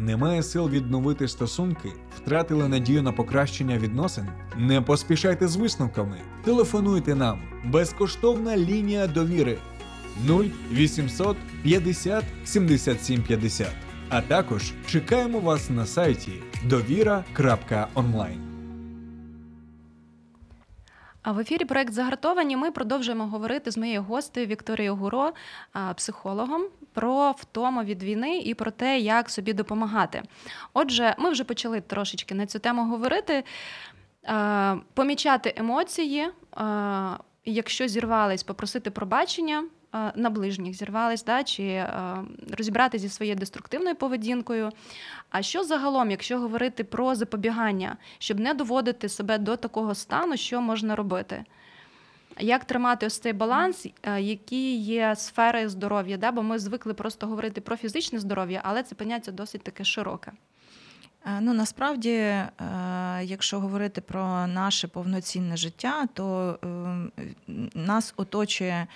Немає 0.00 0.42
сил 0.42 0.68
відновити 0.68 1.28
стосунки, 1.28 1.92
втратили 2.16 2.68
надію 2.68 3.02
на 3.02 3.12
покращення 3.12 3.78
відносин. 3.78 4.26
Не 4.56 4.80
поспішайте 4.80 5.48
з 5.48 5.56
висновками. 5.56 6.20
Телефонуйте 6.44 7.14
нам. 7.14 7.42
Безкоштовна 7.64 8.56
лінія 8.56 9.06
довіри 9.06 9.58
0800 10.72 11.36
50 11.62 12.24
77 12.44 13.22
50. 13.22 13.68
А 14.08 14.20
також 14.20 14.72
чекаємо 14.86 15.40
вас 15.40 15.70
на 15.70 15.86
сайті 15.86 16.32
довіра.онлайн. 16.64 18.40
А 21.22 21.32
в 21.32 21.38
ефірі 21.38 21.64
проект 21.64 21.92
Загартовані 21.92 22.56
ми 22.56 22.70
продовжуємо 22.70 23.26
говорити 23.26 23.70
з 23.70 23.78
моєю 23.78 24.02
гостею 24.02 24.46
Вікторією 24.46 24.96
Гуро, 24.96 25.32
психологом, 25.96 26.62
про 26.92 27.32
втому 27.32 27.82
від 27.82 28.02
війни 28.02 28.38
і 28.38 28.54
про 28.54 28.70
те, 28.70 28.98
як 28.98 29.30
собі 29.30 29.52
допомагати. 29.52 30.22
Отже, 30.72 31.14
ми 31.18 31.30
вже 31.30 31.44
почали 31.44 31.80
трошечки 31.80 32.34
на 32.34 32.46
цю 32.46 32.58
тему 32.58 32.84
говорити, 32.84 33.44
помічати 34.94 35.54
емоції, 35.56 36.28
якщо 37.44 37.88
зірвались, 37.88 38.42
попросити 38.42 38.90
пробачення. 38.90 39.64
На 40.14 40.30
ближніх 40.30 40.74
зірвались, 40.74 41.24
да, 41.24 41.44
чи 41.44 41.62
е, 41.62 42.16
розібрати 42.58 42.98
зі 42.98 43.08
своєю 43.08 43.36
деструктивною 43.36 43.96
поведінкою. 43.96 44.70
А 45.30 45.42
що 45.42 45.64
загалом, 45.64 46.10
якщо 46.10 46.38
говорити 46.38 46.84
про 46.84 47.14
запобігання, 47.14 47.96
щоб 48.18 48.40
не 48.40 48.54
доводити 48.54 49.08
себе 49.08 49.38
до 49.38 49.56
такого 49.56 49.94
стану, 49.94 50.36
що 50.36 50.60
можна 50.60 50.96
робити? 50.96 51.44
Як 52.40 52.64
тримати 52.64 53.06
ось 53.06 53.18
цей 53.18 53.32
баланс, 53.32 53.86
е, 54.02 54.20
які 54.20 54.76
є 54.76 55.16
сфери 55.16 55.68
здоров'я? 55.68 56.16
Да? 56.16 56.32
Бо 56.32 56.42
ми 56.42 56.58
звикли 56.58 56.94
просто 56.94 57.26
говорити 57.26 57.60
про 57.60 57.76
фізичне 57.76 58.18
здоров'я, 58.18 58.60
але 58.64 58.82
це 58.82 58.94
поняття 58.94 59.32
досить 59.32 59.62
таке 59.62 59.84
широке. 59.84 60.32
Е, 61.26 61.40
ну 61.40 61.54
насправді, 61.54 62.10
е, 62.10 62.48
якщо 63.22 63.60
говорити 63.60 64.00
про 64.00 64.46
наше 64.46 64.88
повноцінне 64.88 65.56
життя, 65.56 66.06
то 66.14 66.58
нас 67.74 68.14
оточує 68.16 68.86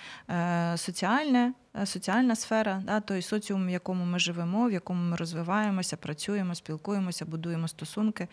соціальне 0.75 1.53
соціальна 1.85 2.35
сфера, 2.35 2.81
да, 2.85 2.99
той 2.99 3.21
соціум, 3.21 3.67
в 3.67 3.69
якому 3.69 4.05
ми 4.05 4.19
живемо, 4.19 4.67
в 4.67 4.71
якому 4.71 5.09
ми 5.09 5.15
розвиваємося, 5.15 5.97
працюємо, 5.97 6.55
спілкуємося, 6.55 7.25
будуємо 7.25 7.67
стосунки. 7.67 8.27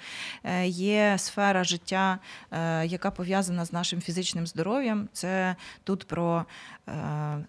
Е, 0.45 0.67
є 0.67 1.15
сфера 1.19 1.65
життя, 1.65 2.19
е, 2.51 2.87
яка 2.87 3.11
пов'язана 3.11 3.65
з 3.65 3.73
нашим 3.73 4.01
фізичним 4.01 4.47
здоров'ям. 4.47 5.09
Це 5.13 5.57
тут 5.85 6.05
про 6.05 6.45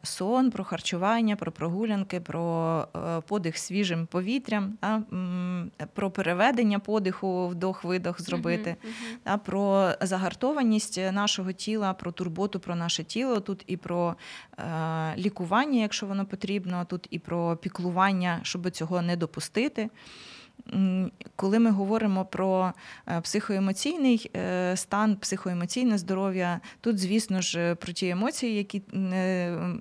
сон, 0.04 0.52
про 0.52 0.64
харчування, 0.64 1.36
про 1.36 1.52
прогулянки, 1.52 2.20
про 2.20 2.88
подих 3.28 3.58
свіжим 3.58 4.06
повітрям, 4.06 4.78
да, 4.82 5.02
про 5.94 6.12
переведення 6.12 6.80
подиху, 6.80 7.48
вдох-видох 7.48 8.22
зробити, 8.22 8.70
uh-huh, 8.70 8.90
uh-huh. 8.90 9.18
Да, 9.26 9.38
про 9.38 9.92
загартованість 10.02 10.98
нашого 11.12 11.52
тіла, 11.52 11.94
про 11.94 12.12
турботу 12.12 12.60
про 12.60 12.76
наше 12.76 13.04
тіло. 13.04 13.40
Тут 13.40 13.64
і 13.68 13.78
про 13.78 14.16
лікування, 15.18 15.83
якщо 15.84 16.06
воно 16.06 16.26
потрібно, 16.26 16.86
тут 16.90 17.08
і 17.10 17.20
про 17.20 17.58
піклування, 17.58 18.40
щоб 18.44 18.72
цього 18.72 19.02
не 19.02 19.18
допустити. 19.18 19.90
Коли 21.36 21.60
ми 21.60 21.72
говоримо 21.72 22.26
про 22.26 22.74
е, 23.08 23.22
психоемоційний 23.22 24.32
е, 24.36 24.78
стан, 24.78 25.16
психоемоційне 25.16 25.98
здоров'я, 25.98 26.60
тут, 26.82 27.00
звісно 27.00 27.42
ж, 27.42 27.76
про 27.76 27.94
ті 27.94 28.10
емоції, 28.10 28.56
які 28.56 28.82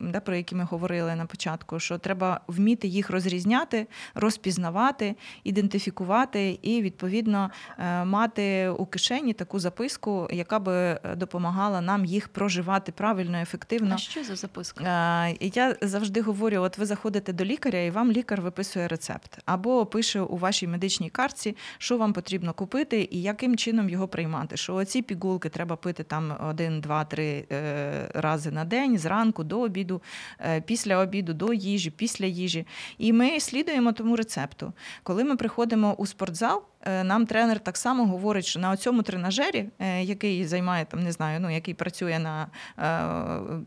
да, 0.00 0.21
про 0.25 0.37
які 0.37 0.55
ми 0.55 0.64
говорили 0.64 1.14
на 1.14 1.26
початку, 1.26 1.81
що 1.81 1.99
треба 1.99 2.41
вміти 2.47 2.88
їх 2.88 3.11
розрізняти, 3.11 3.87
розпізнавати, 4.14 5.17
ідентифікувати 5.45 6.59
і, 6.62 6.83
відповідно, 6.83 7.50
е, 7.79 8.05
мати 8.05 8.69
у 8.69 8.87
кишені 8.87 9.33
таку 9.33 9.59
записку, 9.59 10.29
яка 10.31 10.59
би 10.59 11.00
допомагала 11.17 11.81
нам 11.81 12.05
їх 12.05 12.29
проживати 12.29 12.93
правильно, 12.93 13.38
ефективно. 13.38 13.95
А 13.95 13.99
що 13.99 14.25
за 14.25 14.37
записка? 14.37 15.29
Я 15.41 15.76
завжди 15.83 16.21
говорю: 16.21 16.61
от 16.61 16.79
ви 16.79 16.87
заходите 16.87 17.33
до 17.33 17.45
лікаря, 17.45 17.79
і 17.79 17.91
вам 17.91 18.12
лікар 18.12 18.41
виписує 18.41 18.88
рецепт 18.88 19.38
або 19.45 19.87
пише 19.87 20.21
у 20.21 20.37
вашій 20.37 20.62
медичній 20.69 21.11
картці, 21.11 21.57
що 21.78 21.99
вам 21.99 22.12
потрібно 22.12 22.52
купити 22.52 23.09
і 23.11 23.23
яким 23.23 23.57
чином 23.57 23.88
його 23.88 24.09
приймати. 24.09 24.57
Що 24.57 24.75
оці 24.75 25.02
пігулки 25.02 25.49
треба 25.49 25.76
пити 25.76 26.02
там 26.02 26.37
один, 26.49 26.81
два, 26.81 27.04
три 27.04 27.45
е, 27.52 28.11
рази 28.14 28.50
на 28.50 28.64
день, 28.64 28.99
зранку 28.99 29.45
до 29.45 29.61
обіду, 29.61 30.02
е, 30.40 30.61
після 30.61 30.99
обіду, 30.99 31.35
до 31.35 31.52
їжі, 31.52 31.90
після 31.90 32.26
їжі. 32.26 32.66
І 32.99 33.12
ми 33.12 33.40
слідуємо 33.40 33.92
тому 33.92 34.16
рецепту. 34.16 34.73
Коли 35.02 35.25
ми 35.25 35.37
приходимо 35.37 35.95
у 35.95 36.07
спортзал. 36.07 36.62
Е, 36.85 37.04
нам 37.04 37.26
тренер 37.26 37.61
так 37.61 37.76
само 37.76 38.07
говорить, 38.07 38.45
що 38.45 38.61
на 38.61 38.76
цьому 38.76 39.02
тренажері, 39.02 39.69
який 40.00 40.47
займає 40.47 40.85
там, 40.85 41.02
не 41.02 41.12
знаю, 41.12 41.40
ну 41.40 41.50
який 41.50 41.75
працює 41.75 42.19
на 42.19 42.47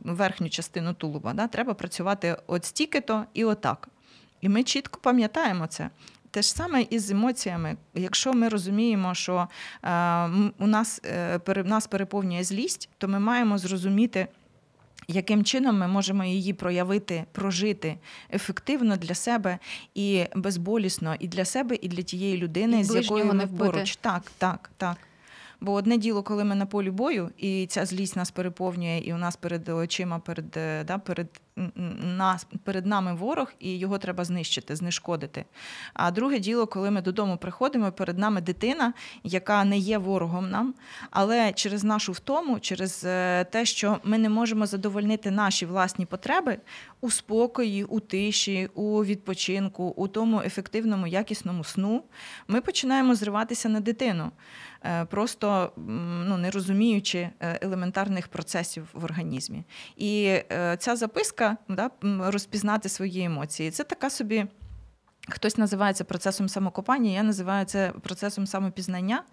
верхню 0.04 0.50
частину 0.50 0.94
тулуба, 0.94 1.34
да, 1.34 1.48
треба 1.48 1.74
працювати 1.74 2.38
от 2.48 2.66
стільки-то 2.66 3.26
і 3.34 3.44
отак. 3.44 3.90
І 4.42 4.50
ми 4.50 4.64
чітко 4.64 5.00
пам'ятаємо 5.04 5.68
це. 5.68 5.90
Те 6.36 6.42
ж 6.42 6.52
саме 6.52 6.82
і 6.90 7.00
з 7.00 7.12
емоціями. 7.12 7.78
Якщо 7.94 8.34
ми 8.34 8.50
розуміємо, 8.50 9.14
що 9.14 9.48
е, 9.84 10.28
у 10.60 10.68
нас 10.68 11.02
е, 11.06 11.40
нас 11.66 11.88
переповнює 11.88 12.44
злість, 12.44 12.90
то 12.98 13.08
ми 13.08 13.20
маємо 13.20 13.58
зрозуміти. 13.58 14.28
Яким 15.08 15.44
чином 15.44 15.80
ми 15.80 15.88
можемо 15.88 16.24
її 16.24 16.54
проявити, 16.54 17.26
прожити 17.32 17.98
ефективно 18.34 18.98
для 18.98 19.16
себе 19.16 19.60
і 19.94 20.24
безболісно 20.36 21.16
і 21.20 21.28
для 21.28 21.46
себе, 21.46 21.78
і 21.82 21.88
для 21.88 22.02
тієї 22.02 22.38
людини, 22.38 22.80
і 22.80 22.84
з 22.84 22.96
якою 22.96 23.34
ми 23.34 23.48
поруч. 23.48 23.96
Так, 23.96 24.24
так, 24.38 24.72
так. 24.78 24.98
Бо 25.62 25.72
одне 25.72 25.98
діло, 25.98 26.24
коли 26.24 26.44
ми 26.44 26.56
на 26.56 26.66
полі 26.66 26.90
бою, 26.90 27.30
і 27.38 27.68
ця 27.68 27.86
злість 27.86 28.16
нас 28.16 28.32
переповнює, 28.32 28.98
і 28.98 29.14
у 29.14 29.18
нас 29.18 29.36
перед 29.36 29.70
очима, 29.70 30.20
перед 30.20 30.58
е, 30.58 30.84
да, 30.84 30.98
перед 30.98 31.28
нас 32.18 32.48
перед 32.64 32.86
нами 32.86 33.14
ворог, 33.14 33.54
і 33.60 33.78
його 33.78 33.98
треба 33.98 34.26
знищити, 34.26 34.76
знешкодити. 34.76 35.46
А 35.94 36.12
друге 36.12 36.40
діло, 36.40 36.68
коли 36.68 36.92
ми 36.92 37.02
додому 37.02 37.38
приходимо, 37.38 37.92
перед 37.92 38.18
нами 38.18 38.42
дитина, 38.42 38.94
яка 39.24 39.64
не 39.64 39.78
є 39.78 39.98
ворогом 39.98 40.50
нам, 40.50 40.74
але 41.12 41.54
через 41.54 41.84
нашу 41.84 42.12
втому, 42.12 42.60
через 42.60 43.04
е, 43.06 43.44
те, 43.44 43.66
що 43.66 43.98
ми 44.04 44.18
не 44.18 44.30
можемо 44.30 44.66
задовольнити 44.66 45.32
наші 45.32 45.66
власні 45.66 46.06
потреби 46.06 46.58
у 47.02 47.12
спокої, 47.12 47.84
у 47.84 48.00
тиші, 48.00 48.70
у 48.74 49.06
відпочинку, 49.06 49.84
у 49.84 50.08
тому 50.08 50.42
ефективному, 50.42 51.08
якісному 51.08 51.64
сну, 51.64 52.04
ми 52.48 52.62
починаємо 52.62 53.16
зриватися 53.16 53.70
на 53.70 53.80
дитину. 53.80 54.32
Е, 54.84 55.06
просто 55.06 55.72
ну, 56.28 56.38
не 56.38 56.52
розуміючи 56.52 57.18
е, 57.18 57.60
елементарних 57.62 58.28
процесів 58.28 58.88
в 58.94 59.04
організмі. 59.04 59.64
І 59.98 60.40
ця 60.80 60.96
записка 60.96 61.45
да, 61.70 61.90
розпізнати 62.20 62.90
свої 62.90 63.24
емоції. 63.24 63.72
Це 63.72 63.84
така 63.84 64.10
собі. 64.10 64.46
Хтось 65.30 65.58
називає 65.58 65.94
це 65.94 66.04
процесом 66.04 66.50
самокопання, 66.50 67.12
я 67.12 67.24
називаю 67.24 67.66
це 67.66 67.94
процесом 68.02 68.48
самопізнання, 68.48 69.24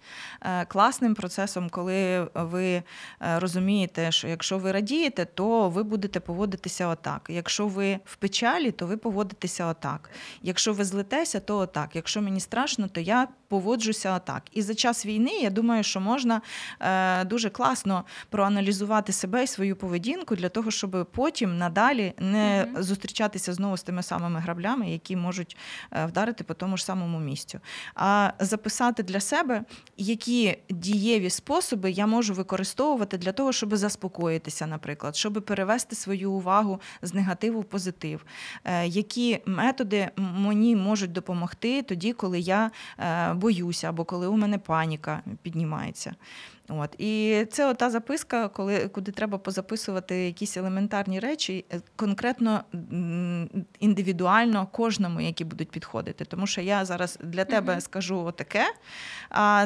е, 0.41 0.65
класним 0.65 1.15
процесом, 1.15 1.69
коли 1.69 2.27
ви 2.33 2.65
е, 2.65 2.83
розумієте, 3.19 4.11
що 4.11 4.27
якщо 4.27 4.57
ви 4.57 4.71
радієте, 4.71 5.25
то 5.25 5.69
ви 5.69 5.83
будете 5.83 6.19
поводитися 6.19 6.87
отак. 6.87 7.25
Якщо 7.29 7.67
ви 7.67 7.99
в 8.05 8.15
печалі, 8.15 8.71
то 8.71 8.87
ви 8.87 8.97
поводитеся 8.97 9.65
отак. 9.65 10.09
Якщо 10.41 10.73
ви 10.73 10.85
злитеся, 10.85 11.39
то 11.39 11.57
отак. 11.57 11.95
Якщо 11.95 12.21
мені 12.21 12.39
страшно, 12.39 12.87
то 12.87 13.01
я 13.01 13.27
поводжуся 13.47 14.15
отак. 14.15 14.43
І 14.51 14.61
за 14.61 14.75
час 14.75 15.05
війни 15.05 15.31
я 15.31 15.49
думаю, 15.49 15.83
що 15.83 15.99
можна 15.99 16.41
е, 16.79 17.25
дуже 17.25 17.49
класно 17.49 18.03
проаналізувати 18.29 19.13
себе 19.13 19.43
і 19.43 19.47
свою 19.47 19.75
поведінку 19.75 20.35
для 20.35 20.49
того, 20.49 20.71
щоб 20.71 21.07
потім 21.11 21.57
надалі 21.57 22.13
не 22.19 22.67
зустрічатися 22.77 23.53
знову 23.53 23.77
з 23.77 23.83
тими 23.83 24.03
самими 24.03 24.39
граблями, 24.39 24.89
які 24.89 25.15
можуть. 25.15 25.57
Е, 25.91 26.05
вдарити 26.05 26.43
по 26.43 26.53
тому 26.53 26.77
ж 26.77 26.85
самому 26.85 27.19
місцю, 27.19 27.59
а 27.95 28.31
записати 28.39 29.03
для 29.03 29.19
себе, 29.19 29.63
які 29.97 30.57
дієві 30.69 31.29
способи 31.29 31.91
я 31.91 32.07
можу 32.07 32.33
використовувати 32.33 33.17
для 33.17 33.31
того, 33.31 33.53
щоб 33.53 33.75
заспокоїтися, 33.75 34.67
наприклад, 34.67 35.15
щоб 35.15 35.33
перевести 35.33 35.95
свою 35.95 36.31
увагу 36.31 36.81
з 37.01 37.13
негативу 37.13 37.61
в 37.61 37.65
позитив, 37.65 38.25
е, 38.63 38.87
які 38.87 39.41
методи 39.45 40.09
мені 40.17 40.75
можуть 40.75 41.11
допомогти 41.11 41.81
тоді, 41.81 42.13
коли 42.13 42.39
я 42.39 42.71
е, 42.99 43.33
боюся 43.33 43.89
або 43.89 44.05
коли 44.05 44.27
у 44.27 44.37
мене 44.37 44.57
паніка 44.57 45.21
піднімається. 45.41 46.15
От. 46.69 46.95
І 46.97 47.45
це 47.51 47.73
та 47.73 47.89
записка, 47.89 48.47
коли, 48.47 48.87
куди 48.87 49.11
треба 49.11 49.37
позаписувати 49.37 50.15
якісь 50.15 50.57
елементарні 50.57 51.19
речі, 51.19 51.65
е, 51.73 51.81
конкретно 51.95 52.63
індивідуально 53.79 54.67
кожному, 54.71 55.21
які 55.21 55.43
будуть 55.43 55.71
підходити. 55.71 56.25
Тому 56.25 56.47
що 56.47 56.61
я 56.61 56.85
зараз 56.85 57.19
для 57.23 57.45
тебе 57.45 57.73
mm-hmm. 57.73 57.81
скажу 57.81 58.19
отаке, 58.19 58.65
а 59.29 59.65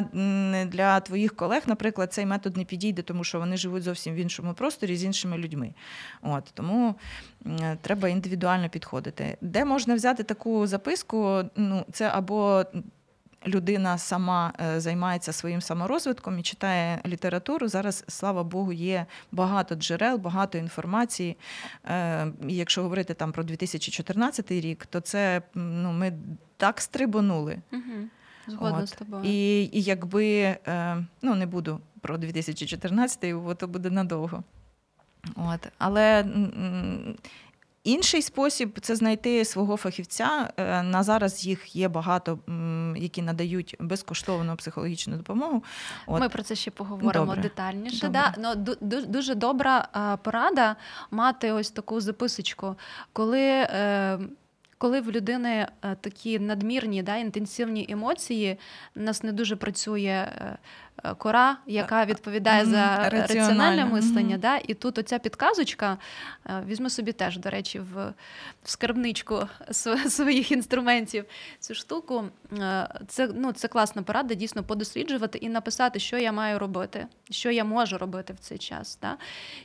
для 0.66 1.00
твоїх 1.00 1.36
колег, 1.36 1.62
наприклад, 1.66 2.12
цей 2.12 2.26
метод 2.26 2.56
не 2.56 2.64
підійде, 2.64 3.02
тому 3.02 3.24
що 3.24 3.38
вони 3.38 3.56
живуть 3.56 3.82
зовсім 3.82 4.14
в 4.14 4.16
іншому 4.16 4.54
просторі 4.54 4.96
з 4.96 5.04
іншими 5.04 5.38
людьми. 5.38 5.74
От. 6.22 6.44
Тому 6.54 6.94
треба 7.80 8.08
індивідуально 8.08 8.68
підходити. 8.68 9.36
Де 9.40 9.64
можна 9.64 9.94
взяти 9.94 10.22
таку 10.22 10.66
записку? 10.66 11.42
Ну, 11.56 11.84
Це 11.92 12.08
або 12.08 12.64
людина 13.46 13.98
сама 13.98 14.52
е, 14.60 14.80
займається 14.80 15.32
своїм 15.32 15.60
саморозвитком 15.60 16.38
і 16.38 16.42
читає 16.42 17.00
літературу. 17.06 17.68
Зараз, 17.68 18.04
слава 18.08 18.44
Богу, 18.44 18.72
є 18.72 19.06
багато 19.32 19.74
джерел, 19.74 20.16
багато 20.18 20.58
інформації. 20.58 21.36
Е, 21.84 22.26
і 22.48 22.56
Якщо 22.56 22.82
говорити 22.82 23.14
там 23.14 23.32
про 23.32 23.44
2014 23.44 24.50
рік, 24.50 24.86
то 24.86 25.00
це 25.00 25.42
ну, 25.54 25.92
ми 25.92 26.12
так 26.56 26.80
стрибонули. 26.80 27.58
Угу. 27.72 27.82
Згодна 28.46 28.78
От. 28.78 28.88
з 28.88 28.92
тобою. 28.92 29.22
І 29.24 29.62
і 29.72 29.82
якби 29.82 30.26
е, 30.66 31.04
ну 31.22 31.34
не 31.34 31.46
буду 31.46 31.80
про 32.00 32.18
2014, 32.18 33.32
бо 33.32 33.54
то 33.54 33.68
буде 33.68 33.90
надовго. 33.90 34.42
От. 35.36 35.68
Але 35.78 36.24
Інший 37.88 38.22
спосіб 38.22 38.78
це 38.80 38.96
знайти 38.96 39.44
свого 39.44 39.76
фахівця. 39.76 40.52
Е, 40.56 40.82
на 40.82 41.02
зараз 41.02 41.46
їх 41.46 41.76
є 41.76 41.88
багато, 41.88 42.38
які 42.96 43.22
надають 43.22 43.76
безкоштовну 43.80 44.56
психологічну 44.56 45.16
допомогу. 45.16 45.64
От. 46.06 46.20
Ми 46.20 46.28
про 46.28 46.42
це 46.42 46.54
ще 46.54 46.70
поговоримо 46.70 47.26
Добре. 47.26 47.42
детальніше. 47.42 48.06
Добре. 48.06 48.32
Да? 48.36 48.54
Ну, 48.56 48.76
Дуже 49.02 49.34
добра 49.34 49.88
порада 50.22 50.76
мати 51.10 51.52
ось 51.52 51.70
таку 51.70 52.00
записочку, 52.00 52.76
коли. 53.12 53.40
Е, 53.40 54.18
коли 54.78 55.00
в 55.00 55.10
людини 55.10 55.66
е, 55.82 55.96
такі 56.00 56.38
надмірні 56.38 57.02
да, 57.02 57.16
інтенсивні 57.16 57.86
емоції, 57.88 58.58
у 58.96 59.00
нас 59.00 59.22
не 59.22 59.32
дуже 59.32 59.56
працює 59.56 60.28
е, 60.28 60.58
кора, 61.18 61.56
яка 61.66 62.04
відповідає 62.04 62.64
за 62.64 63.08
Раціональне. 63.08 63.84
мислення. 63.84 64.28
Мгм. 64.28 64.40
Да? 64.40 64.56
І 64.56 64.74
тут 64.74 64.98
оця 64.98 65.18
підказочка, 65.18 65.98
е, 66.46 66.62
візьми 66.66 66.90
собі 66.90 67.12
теж, 67.12 67.38
до 67.38 67.50
речі, 67.50 67.80
в, 67.80 68.14
в 68.64 68.70
скарбничку 68.70 69.48
своїх 70.08 70.52
інструментів 70.52 71.24
цю 71.60 71.74
штуку. 71.74 72.24
Е, 72.58 72.88
Це, 73.08 73.28
ну, 73.34 73.52
це 73.52 73.68
класна 73.68 74.02
порада, 74.02 74.34
дійсно 74.34 74.62
подосліджувати 74.62 75.38
і 75.38 75.48
написати, 75.48 75.98
що 75.98 76.18
я 76.18 76.32
маю 76.32 76.58
робити, 76.58 77.06
що 77.30 77.50
я 77.50 77.64
можу 77.64 77.98
робити 77.98 78.32
в 78.32 78.38
цей 78.38 78.58
час. 78.58 78.98
Да? 79.02 79.16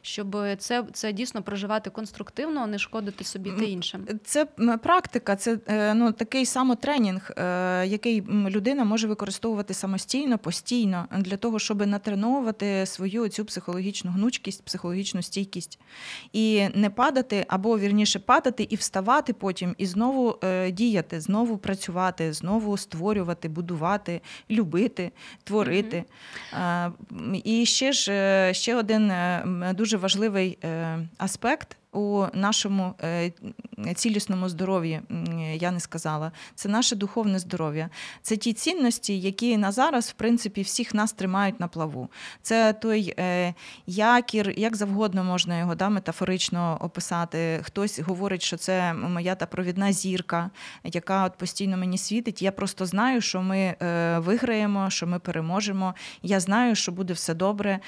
Щоб 0.02 0.38
це, 0.58 0.84
це 0.94 1.14
дійсно 1.14 1.42
проживати 1.42 1.90
конструктивно, 1.90 2.62
а 2.62 2.68
не 2.68 2.80
шкодити 2.80 3.24
собі 3.24 3.52
та 3.52 3.64
іншим. 3.64 4.08
Це 4.24 4.46
практика, 4.84 5.36
це 5.36 5.58
е, 5.68 5.94
ну, 5.94 6.12
такий 6.12 6.46
самотренінг, 6.46 7.32
е, 7.38 7.86
який 7.88 8.22
людина 8.28 8.84
може 8.84 9.08
використовувати 9.08 9.74
самостійно, 9.74 10.38
постійно, 10.38 11.08
для 11.24 11.38
того, 11.38 11.60
щоб 11.60 11.88
натреновувати 11.88 12.86
свою 12.86 13.28
цю 13.28 13.46
психологічну 13.46 14.12
гнучкість, 14.12 14.66
психологічну 14.66 15.22
стійкість. 15.22 15.80
І 16.34 16.68
не 16.76 16.90
падати, 16.90 17.46
або 17.48 17.80
вірніше 17.80 18.20
падати 18.20 18.68
і 18.70 18.76
вставати 18.76 19.34
потім, 19.34 19.76
і 19.78 19.86
знову 19.86 20.38
е, 20.44 20.72
діяти, 20.72 21.22
знову 21.22 21.58
працювати, 21.58 22.34
знову 22.34 22.78
створювати, 22.78 23.50
будувати, 23.50 24.22
любити, 24.52 25.12
творити. 25.44 26.04
М, 26.54 26.94
І 27.44 27.66
ще 27.66 27.92
ж 27.92 28.12
е, 28.12 28.54
ще 28.54 28.76
один 28.76 29.12
е, 29.12 29.74
дуже 29.78 29.98
важливий 29.98 30.58
аспект 31.18 31.78
у 31.94 32.26
нашому 32.34 32.94
е, 33.04 33.32
цілісному 33.96 34.50
здоров'ї, 34.50 35.02
я 35.54 35.72
не 35.72 35.80
сказала, 35.80 36.32
це 36.56 36.70
наше 36.70 36.96
духовне 36.96 37.40
здоров'я. 37.40 37.90
Це 38.22 38.38
ті 38.38 38.54
цінності, 38.54 39.20
які 39.20 39.58
на 39.58 39.72
зараз, 39.72 40.10
в 40.10 40.14
принципі, 40.14 40.62
всіх 40.62 40.94
нас 40.94 41.14
тримають 41.14 41.60
на 41.60 41.68
плаву. 41.68 42.10
Це 42.42 42.74
той 42.74 43.14
е, 43.20 43.54
якір, 43.88 44.54
як 44.58 44.76
завгодно 44.76 45.24
можна 45.24 45.60
його 45.60 45.76
да, 45.76 45.90
метафорично 45.90 46.78
описати. 46.82 47.60
Хтось 47.64 48.00
говорить, 48.00 48.42
що 48.42 48.58
це 48.58 48.94
моя 48.94 49.36
та 49.36 49.46
провідна 49.46 49.94
зірка, 49.94 50.50
яка 50.84 51.26
от 51.26 51.38
постійно 51.38 51.78
мені 51.78 51.98
світить. 51.98 52.42
Я 52.42 52.52
просто 52.52 52.86
знаю, 52.86 53.22
що 53.22 53.42
ми 53.42 53.58
е, 53.58 54.20
виграємо, 54.20 54.90
що 54.90 55.08
ми 55.08 55.20
переможемо. 55.20 55.94
Я 56.24 56.40
знаю, 56.40 56.76
що 56.76 56.92
буде 56.92 57.14
все 57.14 57.34
добре. 57.34 57.80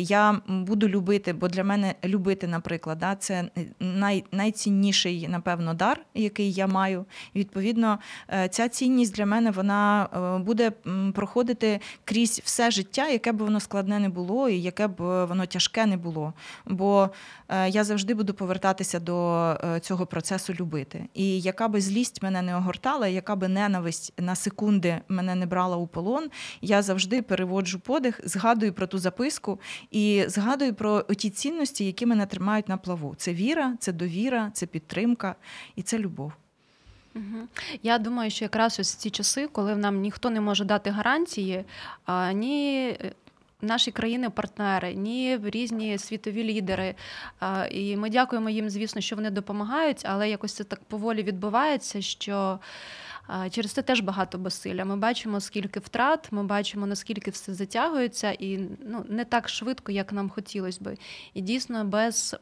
Я 0.00 0.40
буду 0.48 0.88
любити, 0.88 1.32
бо 1.32 1.48
для 1.48 1.64
мене 1.64 1.94
любити, 2.04 2.46
наприклад, 2.46 2.98
да, 2.98 3.14
це 3.14 3.47
най, 3.80 4.24
найцінніший, 4.32 5.28
напевно, 5.28 5.74
дар, 5.74 6.00
який 6.14 6.52
я 6.52 6.66
маю. 6.66 7.04
Відповідно, 7.34 7.98
е, 8.28 8.48
ця 8.48 8.68
цінність 8.68 9.14
для 9.14 9.26
мене 9.26 9.50
вона 9.50 10.04
е, 10.04 10.44
буде 10.44 10.72
проходити 11.14 11.80
крізь 12.04 12.40
все 12.44 12.70
життя, 12.70 13.08
яке 13.08 13.32
б 13.32 13.38
воно 13.38 13.60
складне 13.60 13.98
не 13.98 14.08
було, 14.08 14.48
і 14.48 14.62
яке 14.62 14.86
б 14.86 15.02
е, 15.02 15.24
воно 15.24 15.46
тяжке 15.46 15.86
не 15.86 15.96
було. 15.96 16.32
Бо 16.66 17.10
я 17.68 17.84
завжди 17.84 18.14
буду 18.14 18.34
повертатися 18.34 19.00
до 19.00 19.56
цього 19.82 20.06
процесу 20.06 20.54
любити. 20.54 21.08
І 21.14 21.40
яка 21.40 21.68
би 21.68 21.80
злість 21.80 22.22
мене 22.22 22.42
не 22.42 22.56
огортала, 22.56 23.08
яка 23.08 23.36
би 23.36 23.48
ненависть 23.48 24.12
на 24.18 24.34
секунди 24.34 25.00
мене 25.08 25.34
не 25.34 25.46
брала 25.46 25.76
у 25.76 25.86
полон, 25.86 26.30
я 26.60 26.82
завжди 26.82 27.22
переводжу 27.22 27.78
подих, 27.84 28.20
згадую 28.24 28.72
про 28.72 28.86
ту 28.86 28.98
записку 28.98 29.60
і 29.90 30.24
згадую 30.26 30.74
про 30.74 31.02
ті 31.02 31.30
цінності, 31.30 31.84
які 31.84 32.06
мене 32.06 32.26
тримають 32.26 32.68
на 32.68 32.76
плаву. 32.76 33.14
Це 33.16 33.34
віра, 33.38 33.74
це 33.78 33.92
довіра, 33.92 34.50
це 34.54 34.66
підтримка 34.66 35.34
і 35.76 35.82
це 35.82 35.98
любов. 35.98 36.32
Я 37.82 37.98
думаю, 37.98 38.30
що 38.30 38.44
якраз 38.44 38.80
ось 38.80 38.94
ці 38.94 39.10
часи, 39.10 39.46
коли 39.46 39.76
нам 39.76 40.00
ніхто 40.00 40.30
не 40.30 40.40
може 40.40 40.64
дати 40.64 40.90
гарантії, 40.90 41.64
ні 42.34 42.88
е, 43.00 43.12
наші 43.62 43.90
країни-партнери, 43.90 44.94
ні 44.94 45.38
різні 45.44 45.98
світові 45.98 46.44
лідери. 46.44 46.94
І 47.70 47.96
ми 47.96 48.10
дякуємо 48.10 48.50
їм, 48.50 48.70
звісно, 48.70 49.00
що 49.00 49.16
вони 49.16 49.30
допомагають, 49.30 50.02
але 50.04 50.30
якось 50.30 50.52
це 50.54 50.64
так 50.64 50.80
поволі 50.84 51.22
відбувається, 51.22 52.02
що. 52.02 52.58
Через 53.50 53.72
це 53.72 53.82
теж 53.82 54.00
багато 54.00 54.38
безсилля. 54.38 54.84
Ми 54.84 54.96
бачимо, 54.96 55.40
скільки 55.40 55.80
втрат, 55.80 56.32
ми 56.32 56.44
бачимо, 56.44 56.86
наскільки 56.86 57.30
все 57.30 57.54
затягується, 57.54 58.30
і 58.30 58.58
ну, 58.86 59.04
не 59.08 59.24
так 59.24 59.48
швидко, 59.48 59.92
як 59.92 60.12
нам 60.12 60.30
хотілося 60.30 60.84
би. 60.84 60.96
І 61.34 61.40
дійсно, 61.40 61.84
без, 61.84 62.36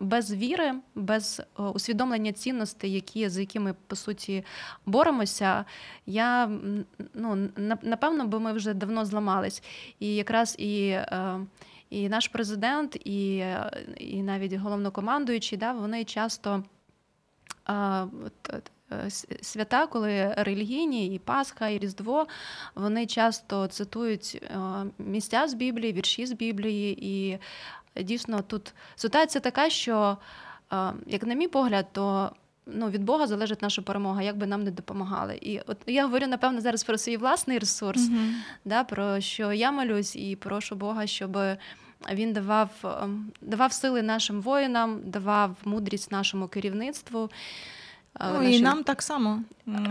без 0.00 0.32
віри, 0.34 0.74
без 0.94 1.42
усвідомлення 1.74 2.32
цінностей, 2.32 2.92
які, 2.92 3.28
за 3.28 3.40
якими 3.40 3.74
по 3.86 3.96
суті 3.96 4.44
боремося, 4.86 5.64
я 6.06 6.50
ну, 7.14 7.48
напевно, 7.82 8.26
би 8.26 8.40
ми 8.40 8.52
вже 8.52 8.74
давно 8.74 9.04
зламались. 9.04 9.62
І 10.00 10.14
якраз 10.14 10.56
і. 10.58 10.88
е, 10.88 11.40
І 11.90 12.08
наш 12.08 12.28
президент, 12.28 12.96
і, 12.96 13.44
і 13.96 14.22
навіть 14.22 14.52
головнокомандуючий, 14.52 15.58
да, 15.58 15.72
вони 15.72 16.04
часто 16.04 16.64
а, 17.64 18.06
свята, 19.42 19.86
коли 19.86 20.34
релігійні, 20.36 21.14
і 21.14 21.18
Пасха, 21.18 21.68
і 21.68 21.78
Різдво, 21.78 22.26
вони 22.74 23.06
часто 23.06 23.66
цитують 23.66 24.42
е, 24.42 24.58
місця 24.98 25.48
з 25.48 25.54
Біблії, 25.54 25.92
вірші 25.92 26.26
з 26.26 26.32
Біблії. 26.32 27.06
І 27.06 27.38
дійсно 28.02 28.42
тут 28.42 28.74
ситуація 28.96 29.40
така, 29.40 29.70
що, 29.70 30.18
е, 30.72 30.92
як 31.06 31.22
на 31.22 31.34
мій 31.34 31.48
погляд, 31.48 31.86
то 31.92 32.32
ну, 32.66 32.90
від 32.90 33.04
Бога 33.04 33.26
залежить 33.26 33.62
наша 33.62 33.82
перемога, 33.82 34.22
як 34.22 34.36
би 34.36 34.46
нам 34.46 34.64
не 34.64 34.70
допомагали. 34.70 35.38
І 35.40 35.60
от 35.66 35.76
я 35.86 36.04
говорю, 36.04 36.26
напевно, 36.26 36.60
зараз 36.60 36.84
про 36.84 36.98
свій 36.98 37.16
власний 37.16 37.58
ресурс, 37.58 38.10
да, 38.64 38.84
про 38.84 39.20
що 39.20 39.52
я 39.52 39.72
молюсь, 39.72 40.16
і 40.16 40.36
прошу 40.36 40.76
Бога, 40.76 41.06
щоб 41.06 41.38
він 42.12 42.32
давав, 42.32 42.70
ем, 43.02 43.32
давав 43.40 43.72
сили 43.72 44.02
нашим 44.02 44.40
воїнам, 44.40 45.00
давав 45.04 45.56
мудрість 45.64 46.12
нашому 46.12 46.48
керівництву. 46.48 47.30
Е, 48.20 48.32
наші... 48.32 48.56
і 48.56 48.60
нам 48.60 48.84
так 48.84 49.02
само, 49.02 49.42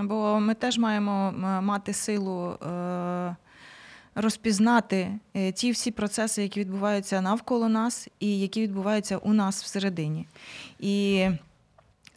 бо 0.04 0.40
ми 0.40 0.54
теж 0.54 0.78
маємо 0.78 1.32
мати 1.62 1.94
силу 1.94 2.50
е, 2.50 3.36
розпізнати 4.16 5.20
е, 5.34 5.52
ті 5.52 5.72
всі 5.72 5.92
процеси, 5.92 6.44
які 6.44 6.60
відбуваються 6.60 7.22
навколо 7.22 7.70
нас, 7.70 8.08
і 8.20 8.40
які 8.40 8.62
відбуваються 8.62 9.18
у 9.18 9.34
нас 9.34 9.64
всередині. 9.64 10.28
І 10.80 11.28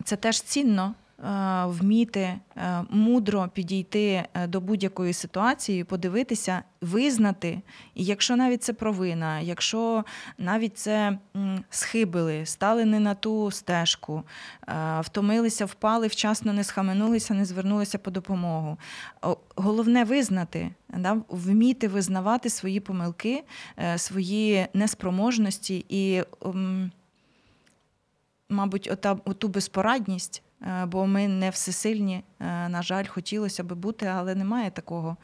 це 0.05 0.17
теж 0.17 0.41
цінно. 0.41 0.95
Е, 1.25 1.65
Вміти 1.67 2.21
е, 2.21 2.85
мудро 2.91 3.49
підійти 3.55 4.25
е, 4.35 4.47
до 4.47 4.61
будь-якої 4.61 5.13
ситуації, 5.13 5.85
подивитися, 5.85 6.63
визнати, 6.81 7.61
і 7.95 8.05
якщо 8.05 8.37
навіть 8.37 8.63
це 8.63 8.73
провина, 8.73 9.41
якщо 9.41 10.05
навіть 10.39 10.79
це 10.79 11.19
схибили, 11.71 12.47
стали 12.47 12.85
не 12.85 13.01
на 13.01 13.15
ту 13.15 13.51
стежку, 13.51 14.23
втомилися, 15.01 15.65
впали, 15.65 16.07
вчасно 16.07 16.53
не 16.53 16.65
схаменулися, 16.65 17.35
не 17.35 17.45
звернулися 17.45 17.99
по 17.99 18.11
допомогу. 18.11 18.79
Головне 19.57 20.05
визнати, 20.05 20.71
да, 20.89 21.17
вміти 21.29 21.89
визнавати 21.89 22.51
свої 22.51 22.81
помилки, 22.81 23.45
свої 23.97 24.67
неспроможності 24.75 25.87
і, 25.89 26.23
мабуть, 28.49 28.89
ота, 28.93 29.19
оту 29.25 29.49
безпорадність. 29.49 30.43
Е, 30.63 30.87
Бо 30.87 31.07
ми 31.07 31.29
не 31.29 31.51
всесильні, 31.51 32.25
е, 32.41 32.69
на 32.69 32.83
жаль, 32.83 33.07
хотілося 33.07 33.65
би 33.65 33.75
бути, 33.75 34.07
але 34.07 34.35
немає 34.35 34.71
такого, 34.71 35.17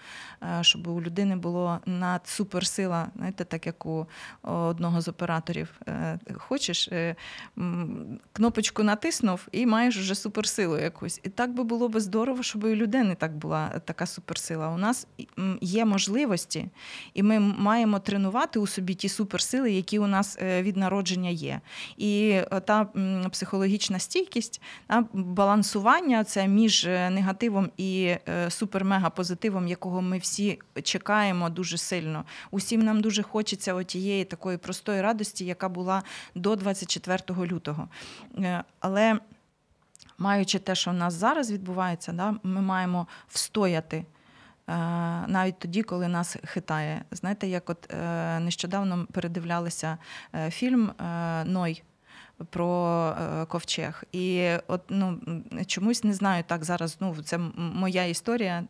е, 0.43 0.59
щоб 0.61 0.87
у 0.87 1.03
людини 1.03 1.37
було 1.37 1.79
надсуперсила, 1.87 3.09
знаєте, 3.17 3.45
так 3.45 3.67
як 3.67 3.87
у 3.87 4.07
одного 4.43 5.01
з 5.01 5.09
операторів. 5.09 5.81
Хочеш, 6.37 6.91
кнопочку 8.33 8.83
натиснув 8.83 9.49
і 9.53 9.67
маєш 9.67 9.99
вже 9.99 10.15
суперсилу 10.15 10.79
якусь. 10.79 11.21
І 11.23 11.29
так 11.29 11.55
би 11.55 11.65
було 11.65 11.89
би 11.89 12.01
здорово, 12.01 12.43
щоб 12.43 12.65
у 12.65 12.69
людини 12.69 13.15
так 13.15 13.37
була 13.37 13.69
така 13.69 14.07
суперсила. 14.07 14.69
У 14.69 14.79
нас 14.79 15.07
є 15.61 15.85
можливості, 15.85 16.69
і 17.15 17.23
ми 17.23 17.39
маємо 17.39 17.99
тренувати 17.99 18.59
у 18.59 18.67
собі 18.67 18.95
ті 18.95 19.09
суперсили, 19.09 19.73
які 19.73 19.99
у 19.99 20.07
нас 20.07 20.39
від 20.43 20.77
народження 20.77 21.31
є. 21.31 21.61
І 21.97 22.41
та 22.65 22.85
психологічна 23.31 23.99
стійкість, 23.99 24.61
балансування 25.23 26.25
це 26.25 26.49
між 26.49 26.85
е, 26.85 27.11
негативом 27.11 27.71
і 27.77 28.05
е, 28.05 28.49
супер-мега-позитивом, 28.49 29.69
якого 29.69 30.03
ми 30.03 30.19
всі 30.19 30.59
чекаємо 30.83 31.51
дуже 31.51 31.79
сильно. 31.79 32.25
Усім 32.51 32.83
нам 32.83 33.01
дуже 33.01 33.23
хочеться 33.23 33.75
отієї 33.75 34.25
такої 34.25 34.57
простої 34.57 35.01
радості, 35.01 35.45
яка 35.45 35.69
була 35.69 36.03
до 36.35 36.57
24 36.57 37.47
лютого. 37.47 37.89
Е, 38.39 38.65
Але 38.81 39.19
маючи 40.19 40.59
те, 40.59 40.75
що 40.75 40.91
в 40.91 40.95
нас 40.95 41.15
зараз 41.15 41.53
відбувається, 41.53 42.13
да, 42.13 42.35
ми 42.43 42.61
маємо 42.61 43.07
встояти. 43.29 44.05
Навіть 45.27 45.59
тоді, 45.59 45.83
коли 45.83 46.09
нас 46.09 46.37
хитає. 46.45 47.05
Знаєте, 47.11 47.47
як 47.49 47.71
от 47.71 47.95
нещодавно 48.41 49.07
передивлялися 49.13 49.99
фільм 50.51 50.93
Ной 51.45 51.83
про 52.51 53.09
е, 53.21 53.45
ковчег. 53.45 54.05
І 54.13 54.49
от 54.67 54.81
ну, 54.89 55.19
чомусь 55.67 56.05
не 56.05 56.15
знаю 56.15 56.45
так 56.47 56.65
зараз. 56.65 56.97
Ну, 57.01 57.17
це 57.25 57.39
моя 57.57 58.05
історія. 58.05 58.65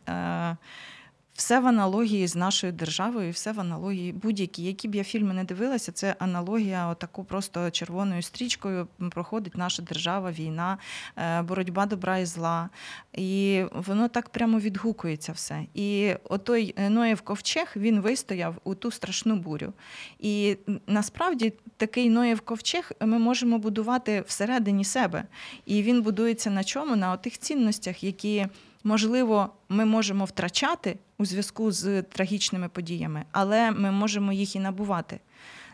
Е, 1.33 1.43
все 1.43 1.59
в 1.59 1.67
аналогії 1.67 2.27
з 2.27 2.35
нашою 2.35 2.73
державою, 2.73 3.31
все 3.31 3.51
в 3.51 3.59
аналогії 3.59 4.11
будь-які, 4.11 4.63
які 4.63 4.87
б 4.87 4.95
я 4.95 5.03
фільми 5.03 5.33
не 5.33 5.43
дивилася, 5.43 5.91
це 5.91 6.15
аналогія, 6.19 6.87
отаку 6.87 7.23
просто 7.23 7.71
червоною 7.71 8.21
стрічкою 8.21 8.87
проходить 9.11 9.57
наша 9.57 9.81
держава, 9.81 10.31
війна, 10.31 10.77
е, 11.17 11.41
боротьба 11.41 11.85
добра 11.85 12.17
і 12.17 12.25
зла. 12.25 12.69
І 13.13 13.63
воно 13.73 14.07
так 14.07 14.29
прямо 14.29 14.59
відгукується 14.59 15.31
все. 15.31 15.65
І 15.73 16.13
отой 16.23 16.75
Ноєв 16.89 17.21
ковчег 17.21 17.73
він 17.75 17.99
вистояв 17.99 18.55
у 18.63 18.75
ту 18.75 18.91
страшну 18.91 19.35
бурю. 19.35 19.73
І 20.19 20.57
насправді 20.87 21.53
такий 21.77 22.09
Ноєв 22.09 22.41
ковчег 22.41 22.91
ми 23.01 23.19
можемо 23.19 23.57
будувати 23.57 24.23
всередині 24.27 24.85
себе. 24.85 25.23
І 25.65 25.83
він 25.83 26.01
будується 26.01 26.49
на 26.49 26.63
чому? 26.63 26.95
На 26.95 27.11
отих 27.11 27.37
цінностях, 27.37 28.03
які 28.03 28.47
можливо, 28.83 29.49
ми 29.69 29.85
можемо 29.85 30.25
втрачати 30.25 30.97
у 31.17 31.25
зв'язку 31.25 31.71
з 31.71 32.01
трагічними 32.01 32.69
подіями, 32.69 33.25
але 33.31 33.71
ми 33.71 33.91
можемо 33.91 34.33
їх 34.33 34.55
і 34.55 34.59
набувати. 34.59 35.19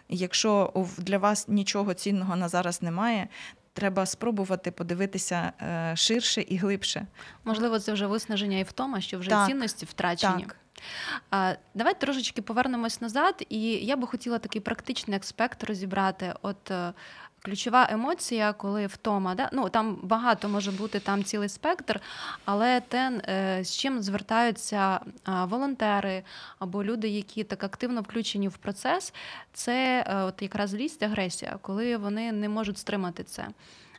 Якщо 0.09 0.73
для 0.97 1.17
вас 1.17 1.47
нічого 1.47 1.93
цінного 1.93 2.35
на 2.35 2.49
зараз 2.49 2.81
немає, 2.81 3.27
треба 3.73 4.05
спробувати 4.05 4.71
подивитися 4.71 5.53
е, 5.61 5.95
ширше 5.95 6.41
і 6.41 6.57
глибше. 6.57 7.07
Можливо, 7.45 7.79
це 7.79 7.93
вже 7.93 8.07
виснаження 8.07 8.57
і 8.57 8.63
втома, 8.63 9.01
що 9.01 9.19
вже 9.19 9.29
так, 9.29 9.47
цінності 9.47 9.85
втрачені. 9.85 10.45
Так. 11.29 11.57
Давайте 11.73 11.99
трошечки 11.99 12.41
повернемось 12.41 13.01
назад, 13.01 13.45
і 13.49 13.61
я 13.61 13.95
би 13.95 14.07
хотіла 14.07 14.39
такий 14.39 14.61
практичний 14.61 15.19
аспект 15.19 15.63
розібрати. 15.63 16.33
От 16.41 16.71
е, 16.71 16.93
Ключова 17.41 17.87
емоція, 17.89 18.53
коли 18.53 18.87
втома, 18.87 19.35
да? 19.35 19.49
ну 19.53 19.69
там 19.69 19.97
багато 20.03 20.49
може 20.49 20.71
бути 20.71 20.99
там 20.99 21.23
цілий 21.23 21.49
спектр, 21.49 22.01
але 22.45 22.81
те, 22.81 23.21
е, 23.29 23.63
з 23.63 23.77
чим 23.77 24.01
звертаються 24.01 24.99
волонтери 25.25 26.23
або 26.59 26.83
люди, 26.83 27.07
які 27.07 27.43
так 27.43 27.63
активно 27.63 28.01
включені 28.01 28.47
в 28.47 28.57
процес, 28.57 29.13
це 29.53 30.05
е, 30.07 30.15
от 30.15 30.41
якраз 30.41 30.73
лість 30.73 31.03
агресія, 31.03 31.57
коли 31.61 31.97
вони 31.97 32.31
не 32.31 32.49
можуть 32.49 32.77
стримати 32.77 33.23
це. 33.23 33.47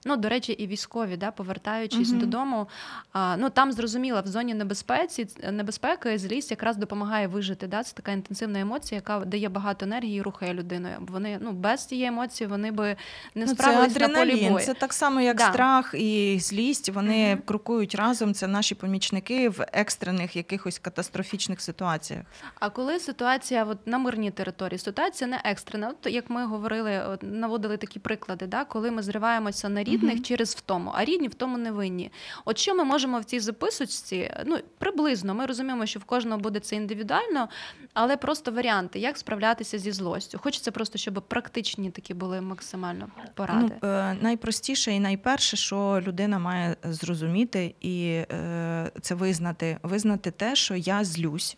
Ну, 0.05 0.17
до 0.17 0.29
речі, 0.29 0.53
і 0.53 0.67
військові, 0.67 1.17
да, 1.17 1.31
повертаючись 1.31 2.11
угу. 2.11 2.21
додому. 2.21 2.69
А, 3.13 3.37
Ну 3.37 3.51
там 3.51 3.73
зрозуміло, 3.73 4.23
в 4.25 4.27
зоні 4.27 4.55
небезпеці 4.55 5.29
небезпеки 5.53 6.19
злість 6.19 6.51
якраз 6.51 6.77
допомагає 6.77 7.27
вижити. 7.27 7.67
Да? 7.67 7.83
Це 7.83 7.95
така 7.95 8.13
інтенсивна 8.13 8.61
емоція, 8.61 8.97
яка 8.97 9.25
дає 9.25 9.49
багато 9.49 9.85
енергії 9.87 10.19
і 10.19 10.23
рухає 10.23 10.55
людиною. 10.55 10.97
Вони 11.01 11.39
ну 11.41 11.53
без 11.53 11.87
цієї 11.87 12.07
емоції 12.07 12.49
вони 12.49 12.71
би 12.73 12.97
не 13.35 13.47
ну, 13.47 13.53
справились 13.53 13.93
це 13.95 14.09
на 14.09 14.19
полі 14.19 14.49
бою. 14.49 14.67
Це 14.67 14.75
так 14.75 14.93
само, 14.93 15.21
як 15.21 15.37
да. 15.37 15.49
страх 15.51 15.95
і 15.95 16.39
злість. 16.41 16.89
Вони 16.89 17.35
угу. 17.35 17.43
крокують 17.45 17.95
разом. 17.95 18.35
Це 18.35 18.47
наші 18.47 18.75
помічники 18.75 19.49
в 19.49 19.67
екстрених 19.73 20.37
якихось 20.37 20.79
катастрофічних 20.79 21.61
ситуаціях. 21.61 22.25
А 22.61 22.71
коли 22.71 22.99
ситуація 22.99 23.65
от, 23.65 23.87
на 23.87 23.99
мирній 23.99 24.31
території, 24.31 24.79
ситуація 24.79 25.31
не 25.31 25.41
екстрена, 25.45 25.89
от 25.89 26.13
як 26.13 26.31
ми 26.31 26.47
говорили, 26.47 27.03
от, 27.09 27.23
наводили 27.23 27.77
такі 27.77 27.99
приклади, 27.99 28.47
да? 28.47 28.65
коли 28.65 28.91
ми 28.91 29.03
зриваємося 29.03 29.69
на 29.69 29.90
рідних 29.91 30.17
mm-hmm. 30.17 30.23
через 30.23 30.55
втому, 30.55 30.93
а 30.95 31.05
рідні 31.05 31.29
в 31.29 31.35
тому 31.35 31.59
не 31.59 31.73
винні. 31.73 32.11
От 32.45 32.59
що 32.59 32.75
ми 32.75 32.85
можемо 32.85 33.21
в 33.21 33.25
цій 33.25 33.41
записочці? 33.41 34.31
Ну 34.47 34.59
приблизно 34.79 35.35
ми 35.35 35.47
розуміємо, 35.47 35.87
що 35.87 36.01
в 36.01 36.05
кожного 36.05 36.41
буде 36.41 36.61
це 36.61 36.77
індивідуально, 36.77 37.49
але 37.95 38.17
просто 38.17 38.53
варіанти, 38.53 38.99
як 38.99 39.19
справлятися 39.19 39.79
зі 39.79 39.93
злостю. 39.93 40.39
Хочеться 40.39 40.71
просто, 40.71 40.99
щоб 40.99 41.23
практичні 41.29 41.91
такі 41.91 42.15
були 42.15 42.41
максимально 42.41 43.09
поради. 43.35 43.75
Ну, 43.83 43.89
е, 43.89 44.17
Найпростіше 44.21 44.93
і 44.93 45.01
найперше, 45.01 45.57
що 45.57 46.03
людина 46.07 46.39
має 46.39 46.77
зрозуміти 46.85 47.75
і 47.81 48.07
е, 48.07 48.91
це 49.01 49.15
визнати, 49.15 49.79
визнати 49.83 50.31
те, 50.31 50.57
що 50.57 50.75
я 50.75 51.05
злюсь 51.05 51.57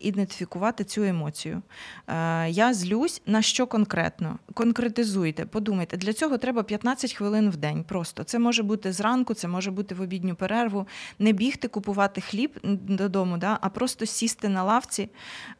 ідентифікувати 0.00 0.84
цю 0.84 1.02
емоцію. 1.02 1.62
Е, 2.08 2.50
Я 2.50 2.74
злюсь 2.74 3.22
на 3.26 3.42
що 3.42 3.66
конкретно? 3.66 4.38
Конкретизуйте, 4.54 5.44
подумайте, 5.44 5.96
для 5.96 6.12
цього 6.12 6.38
треба 6.38 6.62
15 6.62 7.12
хвилин 7.12 7.50
в 7.50 7.56
день. 7.56 7.84
Просто 7.84 8.24
це 8.24 8.38
може 8.38 8.62
бути 8.62 8.92
зранку, 8.92 9.34
це 9.34 9.48
може 9.48 9.70
бути 9.70 9.94
в 9.94 10.00
обідню 10.00 10.34
перерву. 10.34 10.86
Не 11.18 11.32
бігти, 11.32 11.68
купувати 11.68 12.20
хліб 12.20 12.60
додому, 12.88 13.38
да, 13.38 13.58
а 13.60 13.68
просто 13.68 14.06
сісти 14.06 14.48
на 14.48 14.64
лавці 14.64 15.08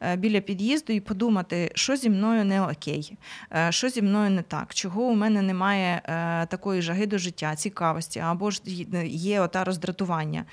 е, 0.01 0.15
біля 0.15 0.41
під'їзду 0.41 0.93
і 0.93 0.99
подумати, 0.99 1.71
що 1.75 1.95
зі 1.95 2.09
мною 2.09 2.45
не 2.45 2.61
окей, 2.61 3.17
е, 3.55 3.71
що 3.71 3.89
зі 3.89 4.01
мною 4.01 4.29
не 4.29 4.41
так, 4.41 4.73
чого 4.73 5.03
у 5.03 5.15
мене 5.15 5.41
немає 5.41 6.01
такої 6.49 6.81
жаги 6.81 7.05
до 7.05 7.17
життя, 7.17 7.55
цікавості, 7.55 8.19
або 8.19 8.51
ж 8.51 8.61
є 9.05 9.41
ота 9.41 9.63
роздратування. 9.63 10.45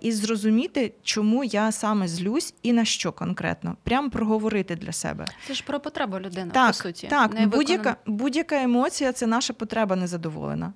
І 0.00 0.12
зрозуміти, 0.12 0.92
чому 1.02 1.44
я 1.44 1.72
саме 1.72 2.08
злюсь 2.08 2.54
і 2.66 2.72
на 2.72 2.84
що 2.84 3.12
конкретно. 3.12 3.76
Прям 3.82 4.10
проговорити 4.10 4.76
для 4.76 4.92
себе. 4.92 5.24
Це 5.46 5.54
ж 5.54 5.64
про 5.66 5.80
потребу 5.80 6.18
людини, 6.18 6.50
так, 6.54 6.66
по 6.66 6.72
суті. 6.72 7.06
Так, 7.06 7.48
будь-яка 7.48 7.96
будь-яка 8.06 8.62
емоція 8.62 9.12
це 9.12 9.26
наша 9.26 9.52
потреба 9.52 9.96
незадоволена. 9.96 10.72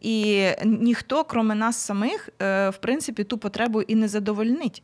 І 0.00 0.46
ніхто, 0.64 1.24
крім 1.24 1.46
нас 1.46 1.76
самих, 1.76 2.28
е, 2.42 2.70
в 2.70 2.76
принципі, 2.76 3.24
ту 3.24 3.38
потребу 3.38 3.82
і 3.82 3.94
не 3.94 4.08
задовольнить. 4.08 4.82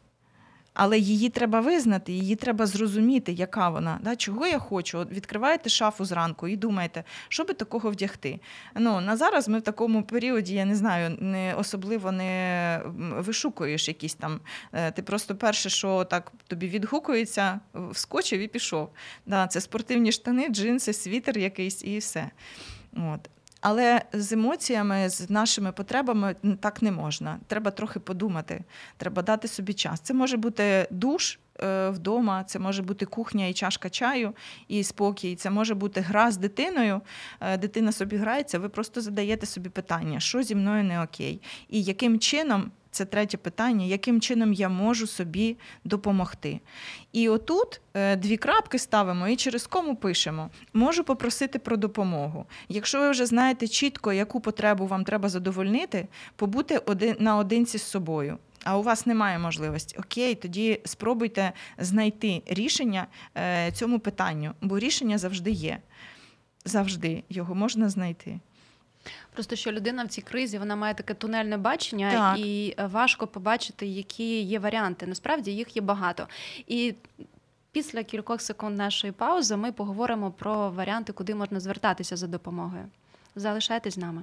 Але 0.75 0.99
її 0.99 1.29
треба 1.29 1.61
визнати, 1.61 2.13
її 2.13 2.37
треба 2.37 2.67
зрозуміти, 2.67 3.33
яка 3.33 3.69
вона. 3.69 3.99
Да? 4.03 4.17
Чого 4.17 4.47
я 4.47 4.59
хочу? 4.59 4.99
От 4.99 5.13
Відкриваєте 5.13 5.71
шафу 5.71 6.05
зранку 6.05 6.49
і 6.49 6.57
думаєте, 6.57 7.05
що 7.29 7.45
би 7.45 7.55
такого 7.55 7.91
вдягти. 7.91 8.41
Ну, 8.75 9.01
На 9.01 9.17
зараз 9.17 9.49
ми 9.49 9.59
в 9.59 9.63
такому 9.63 10.03
періоді, 10.03 10.55
я 10.55 10.65
не 10.65 10.75
знаю, 10.75 11.17
не 11.21 11.55
особливо 11.55 12.13
не 12.13 12.81
вишукуєш 13.19 13.89
якісь 13.89 14.15
там. 14.15 14.41
Е, 14.73 14.91
ти 14.91 15.03
просто 15.03 15.37
перше, 15.37 15.71
що 15.71 16.05
так 16.05 16.33
тобі 16.47 16.69
відгукується, 16.69 17.61
вскочив 17.75 18.41
і 18.41 18.49
пішов. 18.49 18.91
Да, 19.27 19.47
Це 19.47 19.61
спортивні 19.61 20.13
штани, 20.13 20.49
джинси, 20.49 20.93
світер 20.93 21.39
якийсь 21.39 21.85
і 21.85 21.99
все. 21.99 22.31
От. 22.97 23.31
Але 23.67 24.03
з 24.13 24.33
емоціями, 24.33 25.09
з 25.09 25.31
нашими 25.31 25.73
потребами 25.73 26.37
так 26.61 26.83
не 26.83 26.93
можна. 26.93 27.41
Треба 27.47 27.71
трохи 27.71 28.01
подумати, 28.01 28.65
треба 28.97 29.23
дати 29.23 29.49
собі 29.49 29.75
час. 29.75 30.01
Це 30.01 30.15
може 30.15 30.37
бути 30.37 30.87
душ. 30.91 31.39
Е, 31.63 31.91
вдома 31.91 32.45
це 32.45 32.59
може 32.59 32.83
бути 32.83 33.07
кухня 33.07 33.47
і 33.47 33.53
чашка 33.53 33.91
чаю, 33.91 34.33
і 34.69 34.85
спокій. 34.85 35.37
Це 35.37 35.51
може 35.51 35.75
бути 35.75 36.01
гра 36.01 36.31
з 36.31 36.37
дитиною. 36.37 37.01
Е, 37.41 37.59
дитина 37.59 37.93
собі 37.93 38.17
грається. 38.17 38.59
Ви 38.59 38.69
просто 38.69 39.01
задаєте 39.01 39.47
собі 39.47 39.69
питання, 39.69 40.21
що 40.21 40.43
зі 40.43 40.55
мною 40.55 40.85
не 40.85 41.03
окей, 41.03 41.41
і 41.69 41.83
яким 41.83 42.19
чином 42.19 42.71
це 42.95 43.05
третє 43.05 43.37
питання, 43.37 43.87
яким 43.87 44.21
чином 44.21 44.53
я 44.53 44.69
можу 44.69 45.07
собі 45.07 45.57
допомогти. 45.85 46.61
І 47.13 47.29
отут 47.29 47.81
е, 47.95 48.17
дві 48.17 48.37
крапки 48.37 48.79
ставимо 48.79 49.29
і 49.29 49.37
через 49.37 49.67
кому 49.67 49.97
пишемо. 49.97 50.51
Можу 50.73 51.05
попросити 51.05 51.59
про 51.59 51.77
допомогу. 51.77 52.47
Якщо 52.69 53.01
ви 53.01 53.11
вже 53.11 53.27
знаєте 53.27 53.69
чітко, 53.69 54.13
яку 54.13 54.41
потребу 54.41 54.87
вам 54.87 55.05
треба 55.05 55.29
задовольнити, 55.29 56.09
побути 56.37 56.79
один 56.79 57.17
наодинці 57.19 57.79
з 57.79 57.83
собою. 57.83 58.39
А 58.65 58.79
у 58.79 58.83
вас 58.83 59.07
немає 59.07 59.39
можливості. 59.39 59.97
Окей, 59.99 60.35
тоді 60.35 60.81
спробуйте 60.85 61.53
знайти 61.79 62.43
рішення 62.47 63.07
е, 63.37 63.73
цьому 63.73 63.99
питанню, 63.99 64.53
бо 64.61 64.79
рішення 64.79 65.19
завжди 65.19 65.51
є. 65.51 65.79
Завжди 66.65 67.25
його 67.29 67.55
можна 67.55 67.89
знайти. 67.89 68.41
Просто 69.33 69.57
що 69.57 69.73
людина 69.73 70.05
в 70.05 70.09
цій 70.09 70.23
кризі 70.23 70.59
вона 70.59 70.77
має 70.77 70.95
таке 70.95 71.15
тунельне 71.15 71.57
бачення, 71.57 72.11
так. 72.11 72.39
і 72.39 72.75
е, 72.79 72.87
важко 72.87 73.27
побачити, 73.27 73.87
які 73.87 74.43
є 74.43 74.59
варіанти. 74.59 75.07
Насправді 75.07 75.51
їх 75.51 75.77
є 75.77 75.83
багато. 75.83 76.29
І 76.67 76.95
після 77.73 78.03
кількох 78.03 78.41
секунд 78.41 78.77
нашої 78.77 79.13
паузи 79.13 79.57
ми 79.57 79.73
поговоримо 79.73 80.31
про 80.31 80.71
варіанти, 80.71 81.13
куди 81.13 81.35
можна 81.35 81.61
звертатися 81.61 82.17
за 82.17 82.27
допомогою. 82.27 82.85
Залишайтесь 83.37 83.95
з 83.95 83.99
нами. 83.99 84.23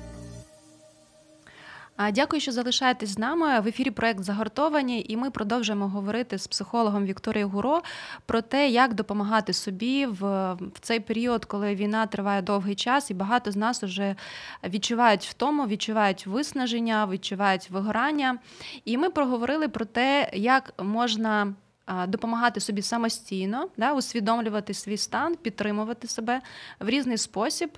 Дякую, 2.09 2.39
що 2.39 2.51
залишаєтесь 2.51 3.09
з 3.09 3.17
нами. 3.17 3.59
В 3.59 3.67
ефірі 3.67 3.91
проект 3.91 4.23
загортовані, 4.23 5.05
і 5.09 5.17
ми 5.17 5.31
продовжуємо 5.31 5.87
говорити 5.87 6.37
з 6.37 6.47
психологом 6.47 7.05
Вікторією 7.05 7.49
Гуро 7.49 7.81
про 8.25 8.41
те, 8.41 8.69
як 8.69 8.93
допомагати 8.93 9.53
собі 9.53 10.05
в, 10.05 10.53
в 10.53 10.79
цей 10.81 10.99
період, 10.99 11.45
коли 11.45 11.75
війна 11.75 12.05
триває 12.05 12.41
довгий 12.41 12.75
час, 12.75 13.11
і 13.11 13.13
багато 13.13 13.51
з 13.51 13.55
нас 13.55 13.83
вже 13.83 14.15
відчувають 14.63 15.25
втому, 15.25 15.67
відчувають 15.67 16.27
виснаження, 16.27 17.07
відчувають 17.07 17.69
вигорання. 17.69 18.37
І 18.85 18.97
ми 18.97 19.09
проговорили 19.09 19.67
про 19.67 19.85
те, 19.85 20.29
як 20.33 20.73
можна. 20.83 21.53
Допомагати 22.07 22.59
собі 22.59 22.81
самостійно, 22.81 23.67
да, 23.77 23.93
усвідомлювати 23.93 24.73
свій 24.73 24.97
стан, 24.97 25.35
підтримувати 25.35 26.07
себе 26.07 26.41
в 26.79 26.89
різний 26.89 27.17
спосіб. 27.17 27.77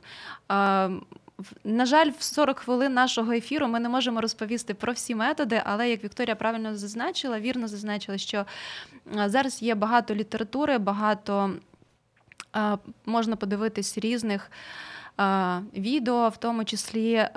На 1.63 1.85
жаль, 1.85 2.11
в 2.19 2.23
40 2.23 2.59
хвилин 2.59 2.93
нашого 2.93 3.31
ефіру 3.31 3.67
ми 3.67 3.79
не 3.79 3.89
можемо 3.89 4.21
розповісти 4.21 4.73
про 4.73 4.93
всі 4.93 5.15
методи, 5.15 5.61
але 5.65 5.89
як 5.89 6.03
Вікторія 6.03 6.35
правильно 6.35 6.77
зазначила, 6.77 7.39
вірно 7.39 7.67
зазначила, 7.67 8.17
що 8.17 8.45
зараз 9.25 9.61
є 9.61 9.75
багато 9.75 10.15
літератури, 10.15 10.77
багато 10.77 11.51
можна 13.05 13.35
подивитись 13.35 13.97
різних 13.97 14.51
відео, 15.73 16.29
в 16.29 16.37
тому 16.37 16.65
числі 16.65 17.27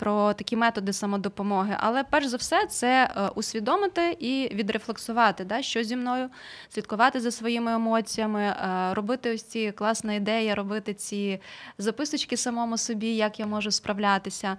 про 0.00 0.34
такі 0.34 0.56
методи 0.56 0.92
самодопомоги. 0.92 1.76
Але 1.80 2.04
перш 2.04 2.26
за 2.26 2.36
все, 2.36 2.66
це 2.66 3.10
е, 3.16 3.28
усвідомити 3.34 4.16
і 4.20 4.50
відрефлексувати, 4.54 5.44
да, 5.44 5.62
що 5.62 5.82
зі 5.82 5.96
мною, 5.96 6.28
слідкувати 6.68 7.20
за 7.20 7.30
своїми 7.30 7.72
емоціями, 7.72 8.42
е, 8.42 8.94
робити 8.94 9.34
ось 9.34 9.42
ці 9.42 9.72
класна 9.72 10.14
ідея, 10.14 10.54
робити 10.54 10.94
ці 10.94 11.40
записочки 11.78 12.36
самому 12.36 12.78
собі, 12.78 13.16
як 13.16 13.40
я 13.40 13.46
можу 13.46 13.70
справлятися. 13.70 14.56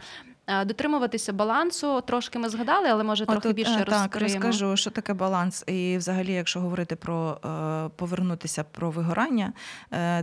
Е, 0.52 0.66
дотримуватися 0.66 1.34
балансу. 1.34 2.02
Трошки 2.02 2.40
ми 2.40 2.50
згадали, 2.50 2.90
але 2.90 3.04
може 3.04 3.26
трохи 3.26 3.50
От, 3.50 3.56
більше 3.56 3.72
розкриємо. 3.72 4.08
Так, 4.08 4.22
розкажу, 4.22 4.78
що 4.78 4.90
таке 4.90 5.14
баланс. 5.14 5.64
І, 5.68 5.98
взагалі, 5.98 6.34
якщо 6.34 6.60
говорити 6.60 6.96
про 6.96 7.38
повернутися 7.96 8.64
про 8.64 8.92
вигорання, 8.92 9.54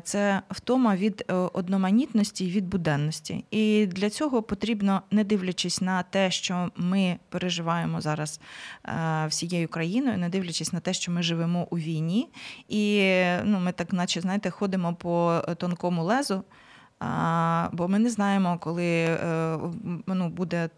це 0.04 0.42
втома 0.50 0.96
від 0.96 1.24
одноманітності 1.52 2.46
і 2.46 2.50
від 2.50 2.68
буденності. 2.68 3.44
І 3.50 3.86
для 3.86 4.10
цього 4.10 4.42
потрібно 4.42 5.02
не 5.10 5.24
дивлячись 5.24 5.80
на 5.80 6.02
те, 6.02 6.30
що 6.30 6.70
ми 6.76 7.18
переживаємо 7.28 8.00
зараз 8.00 8.40
е, 8.84 9.26
всією 9.28 9.68
країною, 9.68 10.18
не 10.18 10.28
дивлячись 10.28 10.72
на 10.72 10.80
те, 10.80 10.92
що 10.92 11.12
ми 11.12 11.22
живемо 11.22 11.66
у 11.70 11.78
війні, 11.78 12.28
і 12.68 13.12
ну, 13.44 13.60
ми 13.60 13.72
так, 13.72 13.92
наче 13.92 14.20
знаєте, 14.20 14.50
ходимо 14.50 14.94
по 14.94 15.42
тонкому 15.56 16.04
лезу. 16.04 16.44
А, 17.00 17.68
Бо 17.72 17.88
ми 17.88 17.98
не 17.98 18.10
знаємо, 18.10 18.58
коли 18.60 18.86
е, 18.86 19.58
ну, 20.06 20.28
буде 20.28 20.68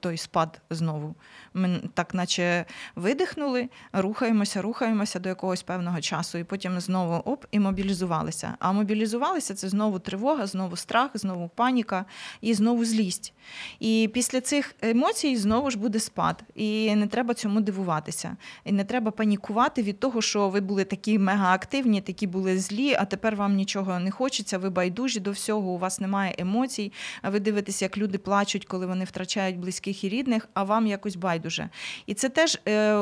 той 0.00 0.16
спад 0.16 0.60
знову. 0.70 1.14
Ми 1.54 1.80
так, 1.94 2.14
наче 2.14 2.64
видихнули, 2.96 3.68
рухаємося, 3.92 4.62
рухаємося 4.62 5.18
до 5.18 5.28
якогось 5.28 5.62
певного 5.62 6.00
часу, 6.00 6.38
і 6.38 6.44
потім 6.44 6.80
знову 6.80 7.14
оп, 7.14 7.44
і 7.50 7.60
мобілізувалися. 7.60 8.54
А 8.58 8.72
мобілізувалися 8.72 9.54
це 9.54 9.68
знову 9.68 9.98
тривога, 9.98 10.46
знову 10.46 10.76
страх, 10.76 11.10
знову 11.14 11.48
паніка 11.48 12.04
і 12.40 12.54
знову 12.54 12.84
злість. 12.84 13.32
І 13.80 14.10
після 14.14 14.40
цих 14.40 14.74
емоцій 14.82 15.36
знову 15.36 15.70
ж 15.70 15.78
буде 15.78 16.00
спад. 16.00 16.44
І 16.54 16.94
не 16.94 17.06
треба 17.06 17.34
цьому 17.34 17.60
дивуватися. 17.60 18.36
І 18.64 18.72
не 18.72 18.84
треба 18.84 19.10
панікувати 19.10 19.82
від 19.82 20.00
того, 20.00 20.22
що 20.22 20.48
ви 20.48 20.60
були 20.60 20.84
такі 20.84 21.18
мегаактивні, 21.18 22.00
такі 22.00 22.26
були 22.26 22.58
злі, 22.58 22.94
а 22.98 23.04
тепер 23.04 23.36
вам 23.36 23.54
нічого 23.54 23.98
не 23.98 24.10
хочеться, 24.10 24.58
ви 24.58 24.70
байдужі 24.70 25.20
до 25.20 25.30
всього, 25.30 25.53
у 25.58 25.78
вас 25.78 26.00
немає 26.00 26.34
емоцій. 26.38 26.92
А 27.22 27.30
ви 27.30 27.40
дивитесь, 27.40 27.82
як 27.82 27.98
люди 27.98 28.18
плачуть, 28.18 28.64
коли 28.64 28.86
вони 28.86 29.04
втрачають 29.04 29.58
близьких 29.58 30.04
і 30.04 30.08
рідних, 30.08 30.48
а 30.54 30.62
вам 30.62 30.86
якось 30.86 31.16
байдуже. 31.16 31.68
І 32.06 32.14
це 32.14 32.28
теж 32.28 32.58
е, 32.68 32.94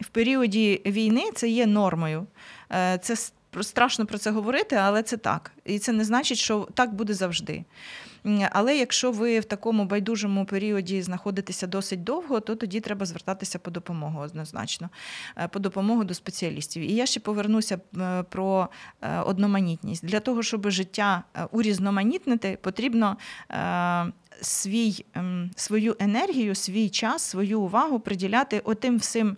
в 0.00 0.08
періоді 0.12 0.82
війни 0.86 1.30
це 1.34 1.48
є 1.48 1.66
нормою. 1.66 2.26
Е, 2.72 2.98
це 3.02 3.16
страшно 3.60 4.06
про 4.06 4.18
це 4.18 4.30
говорити, 4.30 4.76
але 4.76 5.02
це 5.02 5.16
так. 5.16 5.52
І 5.64 5.78
це 5.78 5.92
не 5.92 6.04
значить, 6.04 6.38
що 6.38 6.68
так 6.74 6.94
буде 6.94 7.14
завжди. 7.14 7.64
Але 8.50 8.76
якщо 8.76 9.12
ви 9.12 9.40
в 9.40 9.44
такому 9.44 9.84
байдужому 9.84 10.44
періоді 10.44 11.02
знаходитеся 11.02 11.66
досить 11.66 12.04
довго, 12.04 12.40
то 12.40 12.56
тоді 12.56 12.80
треба 12.80 13.06
звертатися 13.06 13.58
по 13.58 13.70
допомогу 13.70 14.20
однозначно, 14.20 14.90
е, 15.36 15.48
по 15.48 15.58
допомогу 15.58 16.04
до 16.04 16.14
спеціалістів. 16.14 16.82
І 16.82 16.94
я 16.94 17.06
ще 17.06 17.20
повернуся 17.20 17.80
е, 18.00 18.22
про 18.22 18.68
е, 19.02 19.20
одноманітність. 19.20 20.06
Для 20.06 20.20
того, 20.20 20.42
щоб 20.42 20.70
життя 20.70 21.24
урізноманітнити, 21.50 22.58
потрібно. 22.62 23.16
Свій 24.40 25.04
свою 25.56 25.96
енергію, 25.98 26.54
свій 26.54 26.88
час, 26.88 27.22
свою 27.22 27.60
увагу 27.60 28.00
приділяти 28.00 28.60
отим 28.64 28.98
всім 28.98 29.36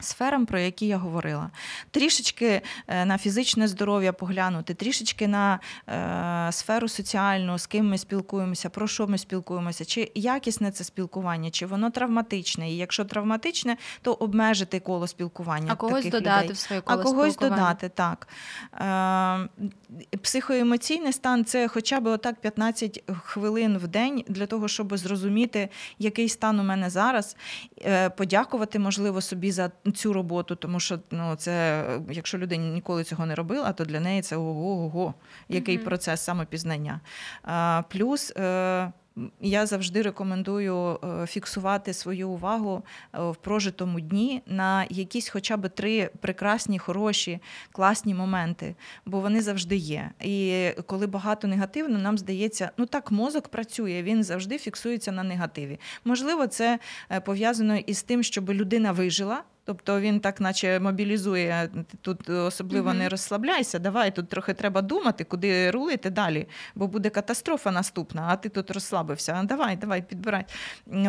Сферам, 0.00 0.46
про 0.46 0.58
які 0.58 0.86
я 0.86 0.96
говорила, 0.96 1.50
трішечки 1.90 2.62
е, 2.88 3.04
на 3.04 3.18
фізичне 3.18 3.68
здоров'я 3.68 4.12
поглянути, 4.12 4.74
трішечки 4.74 5.28
на 5.28 5.60
е, 5.88 6.52
сферу 6.52 6.88
соціальну, 6.88 7.58
з 7.58 7.66
ким 7.66 7.88
ми 7.88 7.98
спілкуємося, 7.98 8.70
про 8.70 8.86
що 8.86 9.06
ми 9.06 9.18
спілкуємося, 9.18 9.84
чи 9.84 10.12
якісне 10.14 10.72
це 10.72 10.84
спілкування, 10.84 11.50
чи 11.50 11.66
воно 11.66 11.90
травматичне. 11.90 12.70
І 12.70 12.76
якщо 12.76 13.04
травматичне, 13.04 13.76
то 14.02 14.12
обмежити 14.12 14.80
коло 14.80 15.06
спілкування. 15.06 15.72
А 15.72 15.74
когось 15.74 16.04
таких 16.04 16.12
додати 16.12 16.44
людей. 16.44 16.54
в 16.54 16.58
своє 16.58 16.80
коло 16.80 17.00
А 17.00 17.02
когось 17.02 17.36
додати, 17.36 17.88
так. 17.88 18.28
Е, 18.74 20.16
психоемоційний 20.22 21.12
стан 21.12 21.44
це 21.44 21.68
хоча 21.68 22.00
б 22.00 22.06
отак 22.06 22.40
15 22.40 23.02
хвилин 23.22 23.78
в 23.78 23.88
день 23.88 24.24
для 24.28 24.46
того, 24.46 24.68
щоб 24.68 24.96
зрозуміти, 24.96 25.68
який 25.98 26.28
стан 26.28 26.60
у 26.60 26.62
мене 26.62 26.90
зараз, 26.90 27.36
е, 27.84 28.10
подякувати, 28.10 28.78
можливо, 28.78 29.20
собі 29.20 29.52
за 29.52 29.70
цю 29.92 30.12
роботу, 30.12 30.54
тому 30.54 30.80
що 30.80 30.98
ну, 31.10 31.34
це, 31.36 31.84
якщо 32.10 32.38
людина 32.38 32.64
ніколи 32.68 33.04
цього 33.04 33.26
не 33.26 33.34
робила, 33.34 33.72
то 33.72 33.84
для 33.84 34.00
неї 34.00 34.22
це 34.22 34.36
ого-го, 34.36 35.14
який 35.48 35.78
mm-hmm. 35.78 35.84
процес 35.84 36.20
самопізнання. 36.20 37.00
А, 37.42 37.82
Плюс. 37.88 38.32
Е, 38.36 38.92
я 39.40 39.66
завжди 39.66 40.02
рекомендую 40.02 40.98
е, 41.04 41.26
фіксувати 41.26 41.92
свою 41.92 42.28
увагу 42.28 42.82
е, 43.14 43.30
в 43.30 43.36
прожитому 43.36 44.00
дні 44.00 44.42
на 44.46 44.86
якісь 44.90 45.28
хоча 45.28 45.56
б 45.56 45.68
три 45.68 46.10
прекрасні, 46.20 46.78
хороші, 46.78 47.40
класні 47.72 48.14
моменти, 48.14 48.74
бо 49.06 49.20
вони 49.20 49.42
завжди 49.42 49.76
є. 49.76 50.10
І 50.20 50.68
коли 50.86 51.06
багато 51.06 51.48
негативно, 51.48 51.98
нам 51.98 52.18
здається, 52.18 52.70
ну 52.76 52.86
так 52.86 53.10
мозок 53.10 53.48
працює, 53.48 54.02
він 54.02 54.24
завжди 54.24 54.58
фіксується 54.58 55.12
на 55.12 55.22
негативі. 55.22 55.80
Можливо, 56.04 56.46
це 56.46 56.78
пов'язано 57.24 57.76
із 57.76 58.02
тим, 58.02 58.22
щоб 58.22 58.50
людина 58.50 58.92
вижила. 58.92 59.42
Тобто 59.68 60.00
він 60.00 60.20
так, 60.20 60.40
наче 60.40 60.80
мобілізує 60.80 61.68
тут, 62.00 62.28
особливо 62.28 62.90
mm-hmm. 62.90 62.98
не 62.98 63.08
розслабляйся. 63.08 63.78
Давай 63.78 64.14
тут 64.14 64.28
трохи 64.28 64.54
треба 64.54 64.82
думати, 64.82 65.24
куди 65.24 65.70
рулити 65.70 66.10
далі, 66.10 66.48
бо 66.74 66.86
буде 66.86 67.10
катастрофа 67.10 67.70
наступна, 67.70 68.26
а 68.28 68.36
ти 68.36 68.48
тут 68.48 68.70
розслабився. 68.70 69.42
Давай, 69.44 69.76
давай, 69.76 70.02
підбирай. 70.02 70.44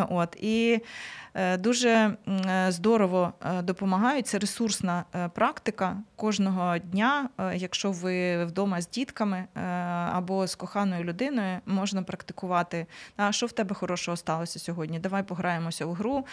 От. 0.08 0.36
І 0.40 0.80
Е, 1.34 1.56
дуже 1.56 1.88
е, 1.88 2.16
здорово 2.72 3.32
е, 3.44 3.62
допомагають. 3.62 4.26
Це 4.26 4.38
ресурсна 4.38 5.04
практика 5.34 5.96
кожного 6.16 6.78
дня. 6.78 7.28
Якщо 7.54 7.92
ви 7.92 8.44
вдома 8.44 8.80
з 8.80 8.88
дітками 8.88 9.44
або 10.12 10.46
з 10.46 10.54
коханою 10.54 11.04
людиною, 11.04 11.58
можна 11.66 12.02
практикувати. 12.02 12.86
А 13.16 13.32
що 13.32 13.46
в 13.46 13.52
тебе 13.52 13.74
хорошого 13.74 14.16
сталося 14.16 14.58
сьогодні? 14.58 14.98
Давай 14.98 15.22
пограємося 15.22 15.84
у 15.84 15.92
гру. 15.92 16.26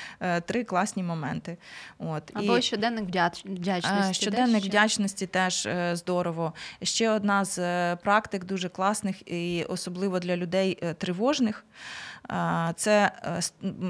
Три 0.45 0.63
класні 0.63 1.03
моменти. 1.03 1.57
От 1.97 2.16
або 2.33 2.57
і... 2.57 2.61
щоденник 2.61 3.05
вдячності. 3.45 4.13
Щоденник 4.13 4.61
теж 4.61 4.69
вдячності 4.69 5.27
теж 5.27 5.67
здорово. 5.93 6.53
Ще 6.83 7.09
одна 7.09 7.45
з 7.45 7.95
практик 7.95 8.43
дуже 8.45 8.69
класних 8.69 9.31
і 9.31 9.65
особливо 9.69 10.19
для 10.19 10.37
людей 10.37 10.79
тривожних. 10.97 11.65
Це 12.75 13.11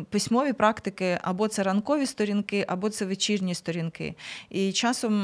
письмові 0.10 0.54
практики, 0.54 1.20
або 1.22 1.48
це 1.48 1.64
ранкові 1.64 2.06
сторінки, 2.06 2.66
або 2.68 2.90
це 2.90 3.06
вечірні 3.06 3.56
сторінки. 3.56 4.16
І 4.50 4.72
часом 4.72 5.24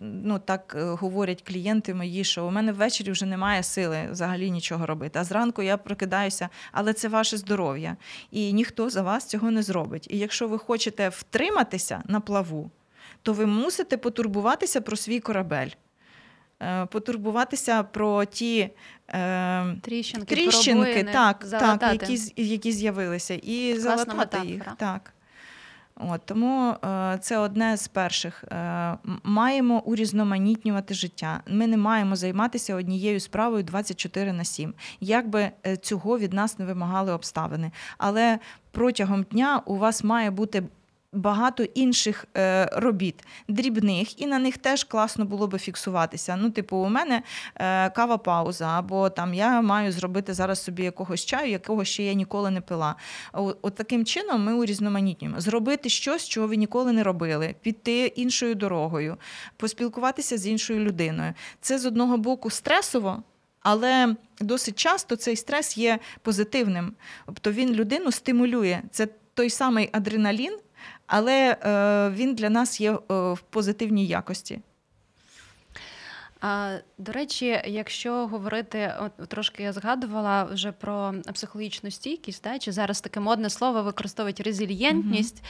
ну, 0.00 0.38
так 0.38 0.74
е, 0.78 0.84
говорять 0.84 1.42
клієнти 1.42 1.94
мої, 1.94 2.24
що 2.24 2.46
у 2.46 2.50
мене 2.50 2.72
ввечері 2.72 3.10
вже 3.10 3.26
немає 3.26 3.62
сили 3.62 4.08
взагалі 4.10 4.50
нічого 4.50 4.86
робити. 4.86 5.18
А 5.18 5.24
зранку 5.24 5.62
я 5.62 5.76
прокидаюся, 5.76 6.48
але 6.72 6.92
це 6.92 7.08
ваше 7.08 7.36
здоров'я. 7.36 7.96
І 8.30 8.52
ніхто 8.52 8.90
за 8.90 9.02
вас 9.02 9.26
цього 9.26 9.50
не 9.50 9.62
зробить. 9.62 10.06
І 10.10 10.18
якщо 10.18 10.48
ви 10.48 10.58
хочете 10.58 11.08
втриматися 11.08 12.02
на 12.06 12.20
плаву, 12.20 12.70
то 13.22 13.32
ви 13.32 13.46
мусите 13.46 13.96
потурбуватися 13.96 14.80
про 14.80 14.96
свій 14.96 15.20
корабель. 15.20 15.70
Е, 16.62 16.86
потурбуватися 16.86 17.82
про 17.82 18.24
ті 18.24 18.70
е, 19.08 19.76
тріщинки, 19.80 20.34
тріщинки 20.34 21.04
так, 21.04 21.46
так, 21.50 21.82
які 21.92 22.32
які 22.36 22.72
з'явилися, 22.72 23.34
і 23.34 23.72
Класна 23.72 24.04
залатати 24.04 24.46
їх. 24.46 24.62
Так. 24.76 25.12
От, 25.96 26.20
Тому 26.24 26.70
е, 26.84 27.18
це 27.20 27.38
одне 27.38 27.76
з 27.76 27.88
перших. 27.88 28.44
Е, 28.44 28.98
маємо 29.22 29.82
урізноманітнювати 29.84 30.94
життя. 30.94 31.40
Ми 31.48 31.66
не 31.66 31.76
маємо 31.76 32.16
займатися 32.16 32.74
однією 32.74 33.20
справою 33.20 33.62
24 33.62 34.32
на 34.32 34.44
7. 34.44 34.74
Як 35.00 35.28
би 35.28 35.50
е, 35.66 35.76
цього 35.76 36.18
від 36.18 36.32
нас 36.32 36.58
не 36.58 36.64
вимагали 36.64 37.12
обставини. 37.12 37.70
Але 37.98 38.38
протягом 38.70 39.22
дня 39.22 39.62
у 39.66 39.76
вас 39.76 40.04
має 40.04 40.30
бути 40.30 40.62
багато 41.12 41.62
інших 41.62 42.24
е, 42.36 42.68
робіт, 42.72 43.24
дрібних, 43.48 44.20
і 44.20 44.26
на 44.26 44.38
них 44.38 44.58
теж 44.58 44.84
класно 44.84 45.24
було 45.24 45.46
би 45.46 45.58
фіксуватися. 45.58 46.36
Ну, 46.36 46.50
типу, 46.50 46.76
у 46.76 46.88
мене 46.88 47.22
е, 47.54 47.90
кава 47.90 48.18
пауза, 48.18 48.66
або 48.66 49.10
там 49.10 49.34
я 49.34 49.60
маю 49.60 49.92
зробити 49.92 50.34
зараз 50.34 50.64
собі 50.64 50.82
якогось 50.82 51.24
чаю, 51.24 51.50
якого 51.50 51.84
ще 51.84 52.02
я 52.02 52.12
ніколи 52.12 52.50
не 52.50 52.60
пила. 52.60 52.94
От, 53.32 53.74
таким 53.74 54.04
чином 54.04 54.44
ми 54.44 54.54
урізноманітнюємо. 54.54 55.40
Зробити 55.40 55.88
щось, 55.88 56.28
чого 56.28 56.46
ви 56.46 56.56
ніколи 56.56 56.92
не 56.92 57.02
робили, 57.02 57.54
піти 57.62 58.06
іншою 58.06 58.54
дорогою, 58.54 59.16
поспілкуватися 59.56 60.38
з 60.38 60.46
іншою 60.46 60.80
людиною. 60.80 61.34
Це 61.60 61.78
з 61.78 61.86
одного 61.86 62.16
боку 62.16 62.50
стресово. 62.50 63.22
Але 63.68 64.16
досить 64.40 64.78
часто 64.78 65.16
цей 65.16 65.36
стрес 65.36 65.78
є 65.78 65.98
позитивним, 66.22 66.92
тобто 67.26 67.52
він 67.52 67.72
людину 67.72 68.12
стимулює. 68.12 68.82
Це 68.90 69.08
той 69.34 69.50
самий 69.50 69.88
адреналін, 69.92 70.58
але 71.06 71.56
е, 71.62 72.10
він 72.10 72.34
для 72.34 72.50
нас 72.50 72.80
є 72.80 72.92
е, 72.92 72.98
в 73.32 73.40
позитивній 73.50 74.06
якості. 74.06 74.60
А, 76.40 76.78
До 76.98 77.12
речі, 77.12 77.62
якщо 77.66 78.26
говорити, 78.26 78.94
от, 79.00 79.28
трошки 79.28 79.62
я 79.62 79.72
згадувала 79.72 80.44
вже 80.44 80.72
про 80.72 81.14
психологічну 81.34 81.90
стійкість, 81.90 82.44
да, 82.44 82.58
чи 82.58 82.72
зараз 82.72 83.00
таке 83.00 83.20
модне 83.20 83.50
слово 83.50 83.82
використовують 83.82 84.40
резильєнтність. 84.40 85.42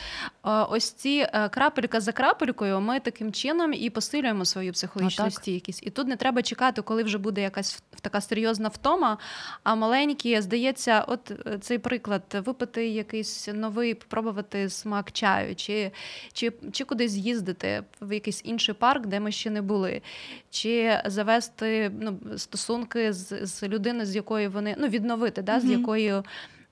Mm-hmm. 0.43 0.67
Ось 0.71 0.91
ці 0.93 1.29
е, 1.33 1.49
крапелька 1.49 2.01
за 2.01 2.13
крапелькою, 2.13 2.81
ми 2.81 3.01
таким 3.01 3.33
чином 3.33 3.73
і 3.73 3.91
посилюємо 3.91 4.45
свою 4.45 4.73
психологічну 4.73 5.27
О, 5.27 5.31
стійкість. 5.31 5.87
І 5.87 5.91
тут 5.91 6.09
не 6.09 6.17
треба 6.17 6.43
чекати, 6.43 6.83
коли 6.83 7.03
вже 7.03 7.19
буде 7.19 7.41
якась 7.41 7.83
така 8.01 8.21
серйозна 8.21 8.69
втома. 8.69 9.19
А 9.63 9.75
маленькі, 9.75 10.41
здається, 10.41 11.05
от 11.09 11.31
е, 11.31 11.59
цей 11.59 11.79
приклад 11.79 12.23
випити 12.47 12.89
якийсь 12.89 13.49
новий, 13.55 13.99
спробувати 14.03 14.71
смак 14.71 15.13
чаю, 15.13 15.57
чи, 15.57 15.91
чи, 16.33 16.53
чи 16.73 16.85
кудись 16.85 17.13
з'їздити 17.13 17.83
в 18.01 18.13
якийсь 18.13 18.41
інший 18.45 18.75
парк, 18.75 19.07
де 19.07 19.21
ми 19.21 19.33
ще 19.33 19.51
не 19.51 19.63
були. 19.63 20.03
чи 20.51 20.76
завести 21.05 21.91
ну, 22.01 22.19
стосунки 22.37 23.13
з 23.13 23.47
з 23.47 23.63
людиною, 23.63 24.07
з 24.07 24.17
якою 24.17 24.51
вони 24.51 24.75
ну, 24.79 24.89
відновити, 24.89 25.43
да, 25.43 25.61
з 25.61 25.65
якою. 25.65 26.25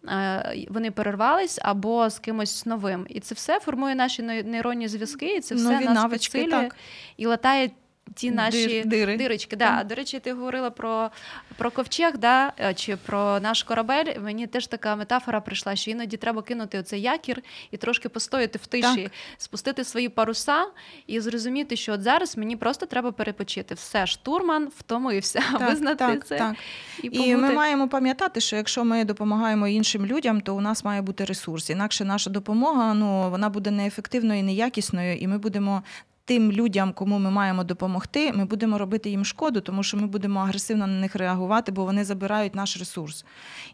Е, 0.08 0.66
вони 0.70 0.90
перервались 0.90 1.58
або 1.62 2.10
з 2.10 2.18
кимось 2.18 2.66
новим, 2.66 3.06
і 3.08 3.20
це 3.20 3.34
все 3.34 3.60
формує 3.60 3.94
наші 3.94 4.22
нейронні 4.22 4.88
зв'язки, 4.88 5.36
і 5.36 5.40
це 5.40 5.54
все 5.54 5.64
Нові 5.64 5.84
нас 5.84 5.94
навички, 5.94 6.38
підсилює 6.38 6.62
так. 6.62 6.76
і 7.16 7.26
латає 7.26 7.70
ті 8.14 8.30
наші 8.30 8.82
Дири. 8.86 9.16
дирочки. 9.16 9.56
Да. 9.56 9.84
До 9.84 9.94
речі, 9.94 10.20
ти 10.20 10.32
говорила 10.32 10.70
про 10.70 11.10
про 11.56 11.70
ковчег, 11.70 12.18
да, 12.18 12.52
е, 12.60 12.74
чи 12.74 12.96
про 12.96 13.40
наш 13.40 13.62
корабель. 13.62 14.20
Мені 14.20 14.46
теж 14.46 14.66
така 14.66 14.96
метафора 14.96 15.40
прийшла, 15.40 15.76
що 15.76 15.90
іноді 15.90 16.16
треба 16.16 16.42
кинути 16.42 16.78
оцей 16.78 17.00
якір 17.00 17.42
і 17.70 17.76
трошки 17.76 18.08
постояти 18.08 18.58
в 18.62 18.66
тиші, 18.66 19.02
так. 19.02 19.12
спустити 19.36 19.84
свої 19.84 20.08
паруса 20.08 20.66
і 21.06 21.20
зрозуміти, 21.20 21.76
що 21.76 21.92
от 21.92 22.02
зараз 22.02 22.36
мені 22.36 22.56
просто 22.56 22.86
треба 22.86 23.12
перепочити. 23.12 23.74
Все, 23.74 24.06
штурман 24.06 24.68
втомився, 24.76 25.42
так, 25.58 25.70
визнати 25.70 25.96
так, 25.96 26.26
це. 26.26 26.38
Так. 26.38 26.56
І, 27.02 27.10
побути... 27.10 27.28
і 27.28 27.36
ми 27.36 27.52
маємо 27.52 27.88
пам'ятати, 27.88 28.40
що 28.40 28.56
якщо 28.56 28.84
ми 28.84 29.04
допомагаємо 29.04 29.68
іншим 29.68 30.06
людям, 30.06 30.40
то 30.40 30.56
у 30.56 30.60
нас 30.60 30.84
має 30.84 31.02
бути 31.02 31.24
ресурс. 31.24 31.70
Інакше 31.70 32.04
наша 32.04 32.30
допомога 32.30 32.94
ну 32.94 33.30
вона 33.30 33.48
буде 33.48 33.70
неефективною 33.70 34.40
і 34.40 34.42
неякісною, 34.42 35.16
і 35.16 35.26
ми 35.26 35.38
будемо 35.38 35.82
тим 36.24 36.52
людям, 36.52 36.92
кому 36.92 37.18
ми 37.18 37.30
маємо 37.30 37.64
допомогти, 37.64 38.32
ми 38.32 38.44
будемо 38.44 38.78
робити 38.78 39.10
їм 39.10 39.24
шкоду, 39.24 39.60
тому 39.60 39.82
що 39.82 39.96
ми 39.96 40.06
будемо 40.06 40.40
агресивно 40.40 40.86
на 40.86 41.00
них 41.00 41.16
реагувати, 41.16 41.72
бо 41.72 41.84
вони 41.84 42.04
забирають 42.04 42.54
наш 42.54 42.78
ресурс. 42.78 43.24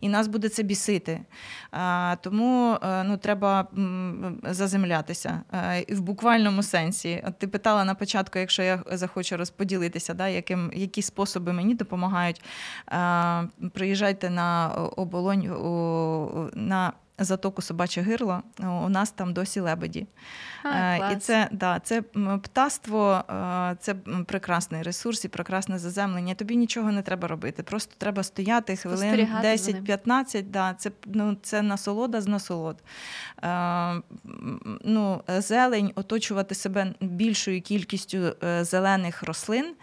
І 0.00 0.08
нас 0.08 0.28
буде 0.28 0.48
це 0.48 0.62
бісити. 0.62 1.20
Тому 2.20 2.76
е, 2.82 3.04
ну, 3.04 3.16
треба 3.16 3.68
заземлятися 4.42 5.40
е, 5.52 5.84
в 5.88 6.00
буквальному 6.00 6.62
сенсі. 6.62 7.22
От 7.26 7.38
Ти 7.38 7.48
питала 7.48 7.84
на 7.84 7.94
початку, 7.94 8.38
якщо 8.38 8.62
я 8.62 8.82
захочу 8.92 9.36
розподілитися, 9.36 10.14
да, 10.14 10.28
яким, 10.28 10.72
які 10.74 11.02
способи 11.02 11.52
мені 11.52 11.74
допомагають. 11.74 12.42
Приїжджайте 13.72 14.30
на 14.30 14.68
оболонь 14.96 15.46
на 16.54 16.92
затоку 17.24 17.62
собаче 17.62 18.00
гирло. 18.00 18.42
У 18.58 18.88
нас 18.88 19.10
там 19.10 19.32
досі 19.32 19.60
лебеді. 19.60 20.06
А, 20.62 20.68
е, 20.68 20.98
клас. 20.98 21.12
І 21.12 21.16
це 21.16 21.48
да, 21.52 21.80
це 21.80 22.02
птаство, 22.42 23.24
е, 23.30 23.76
це 23.80 23.94
прекрасний 24.26 24.82
ресурс 24.82 25.24
і 25.24 25.28
прекрасне 25.28 25.78
заземлення. 25.78 26.34
Тобі 26.34 26.56
нічого 26.56 26.92
не 26.92 27.02
треба 27.02 27.28
робити. 27.28 27.62
Просто 27.62 27.94
треба 27.98 28.22
стояти 28.22 28.76
хвилин 28.76 29.28
10-15. 29.42 30.42
Да, 30.42 30.74
Це 30.74 30.90
ну, 31.06 31.36
це 31.42 31.62
насолода 31.62 32.20
з 32.20 32.26
насолод. 32.26 32.76
Е, 33.42 34.02
ну, 34.84 35.22
Зелень, 35.28 35.92
оточувати 35.94 36.54
себе 36.54 36.94
більшою 37.00 37.62
кількістю 37.62 38.36
зелених 38.62 39.22
рослин. 39.22 39.74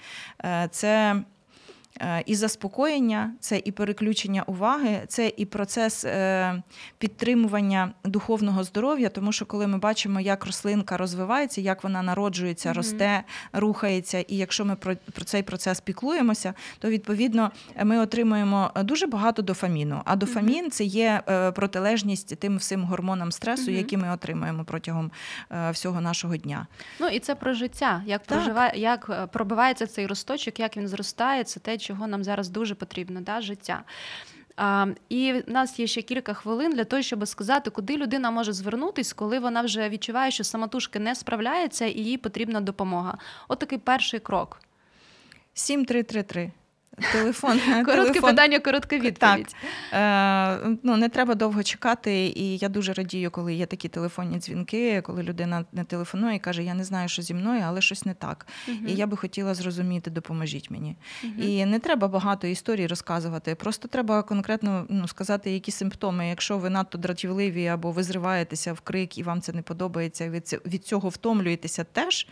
Це 0.72 0.98
Е, 0.98 1.24
і 2.26 2.36
заспокоєння, 2.36 3.34
це 3.40 3.62
і 3.66 3.72
переключення 3.72 4.44
уваги, 4.44 5.02
це 5.08 5.32
і 5.38 5.46
процес 5.46 6.06
е, 6.06 6.64
підтримування 6.98 7.92
духовного 8.04 8.64
здоров'я, 8.64 9.10
тому 9.10 9.32
що 9.32 9.46
коли 9.46 9.68
ми 9.68 9.78
бачимо, 9.78 10.20
як 10.20 10.46
рослинка 10.46 10.98
розвивається, 10.98 11.62
як 11.62 11.84
вона 11.84 12.02
народжується, 12.02 12.74
росте, 12.74 13.24
рухається, 13.54 14.20
і 14.20 14.38
якщо 14.38 14.66
ми 14.66 14.76
про, 14.76 14.96
про 15.14 15.26
цей 15.26 15.44
процес 15.44 15.82
піклуємося, 15.82 16.54
то 16.80 16.90
відповідно 16.90 17.52
ми 17.84 18.00
отримуємо 18.00 18.72
дуже 18.84 19.08
багато 19.08 19.42
дофаміну. 19.42 20.02
А 20.06 20.16
дофамін 20.16 20.72
це 20.72 20.84
є 20.84 21.22
е, 21.30 21.52
протилежність 21.52 22.40
тим 22.40 22.58
всім 22.58 22.84
гормонам 22.84 23.32
стресу, 23.32 23.72
які 23.72 23.98
ми 23.98 24.12
отримуємо 24.12 24.64
протягом 24.64 25.12
всього 25.72 26.02
нашого 26.02 26.38
дня. 26.38 26.68
Ну 27.00 27.08
і 27.08 27.20
це 27.20 27.36
про 27.36 27.54
життя, 27.54 28.04
як 28.06 28.24
проживає, 28.24 28.72
як 28.76 29.30
пробивається 29.32 29.88
цей 29.88 30.08
росточок, 30.08 30.60
як 30.60 30.78
він 30.78 30.88
зростає, 30.88 31.44
це 31.44 31.60
те 31.60 31.78
чого 31.88 32.08
нам 32.08 32.24
зараз 32.24 32.50
дуже 32.50 32.76
потрібно, 32.76 33.22
да, 33.22 33.42
життя. 33.42 33.84
А, 34.56 34.88
І 35.10 35.34
в 35.34 35.52
нас 35.52 35.80
є 35.80 35.88
ще 35.88 36.02
кілька 36.02 36.34
хвилин 36.34 36.72
для 36.72 36.84
того, 36.84 37.02
щоб 37.02 37.28
сказати, 37.28 37.70
куди 37.70 37.98
людина 37.98 38.32
може 38.32 38.54
звернутись, 38.54 39.14
коли 39.14 39.40
вона 39.40 39.62
вже 39.62 39.90
відчуває, 39.90 40.32
що 40.32 40.44
самотужки 40.44 41.00
не 41.00 41.16
справляється 41.16 41.86
і 41.86 42.00
їй 42.00 42.18
потрібна 42.18 42.62
допомога. 42.62 43.18
От 43.48 43.60
такий 43.60 43.78
перший 43.78 44.20
крок. 44.20 44.60
7333. 45.54 46.52
Телефон. 47.12 47.60
Коротке 47.86 47.96
телефон. 47.96 48.30
питання, 48.30 48.60
коротка 48.60 48.96
відповідь. 48.96 49.56
Так. 49.92 50.62
Е, 50.64 50.78
ну, 50.84 50.98
Не 50.98 51.10
треба 51.10 51.36
довго 51.36 51.64
чекати, 51.64 52.34
і 52.36 52.58
я 52.58 52.70
дуже 52.70 52.94
радію, 52.94 53.32
коли 53.32 53.54
є 53.54 53.66
такі 53.66 53.88
телефонні 53.88 54.38
дзвінки, 54.38 55.02
коли 55.02 55.24
людина 55.24 55.66
не 55.72 55.84
телефонує 55.84 56.36
і 56.36 56.40
каже, 56.40 56.64
я 56.64 56.74
не 56.74 56.84
знаю, 56.84 57.10
що 57.10 57.22
зі 57.22 57.34
мною, 57.34 57.64
але 57.66 57.82
щось 57.82 58.06
не 58.06 58.14
так. 58.14 58.48
Угу. 58.68 58.78
І 58.88 58.94
я 58.94 59.08
би 59.08 59.18
хотіла 59.18 59.54
зрозуміти, 59.54 60.12
допоможіть 60.12 60.72
мені. 60.72 60.96
Угу. 61.24 61.34
І 61.42 61.66
не 61.66 61.80
треба 61.80 62.08
багато 62.08 62.48
історій 62.48 62.88
розказувати, 62.88 63.56
просто 63.56 63.88
треба 63.88 64.24
конкретно 64.24 64.86
ну, 64.90 65.08
сказати, 65.08 65.52
які 65.52 65.72
симптоми. 65.72 66.28
Якщо 66.30 66.58
ви 66.58 66.70
надто 66.70 66.98
дратівливі 66.98 67.68
або 67.68 67.92
ви 67.92 68.04
зриваєтеся 68.04 68.74
в 68.74 68.80
крик 68.82 69.18
і 69.18 69.24
вам 69.24 69.42
це 69.42 69.54
не 69.54 69.62
подобається, 69.62 70.30
ви 70.30 70.42
від 70.66 70.86
цього 70.86 71.10
втомлюєтеся 71.10 71.84
теж. 71.84 72.28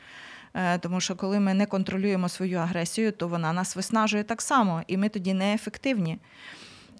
Е, 0.56 0.78
тому 0.78 1.01
що 1.01 1.16
коли 1.16 1.39
ми 1.39 1.53
не 1.53 1.66
контролюємо 1.66 2.30
свою 2.30 2.58
агресію, 2.58 3.12
то 3.12 3.28
вона 3.28 3.53
нас 3.53 3.76
виснажує 3.76 4.24
так 4.24 4.41
само, 4.41 4.82
і 4.88 4.97
ми 4.97 5.10
тоді 5.10 5.34
неефективні. 5.34 6.20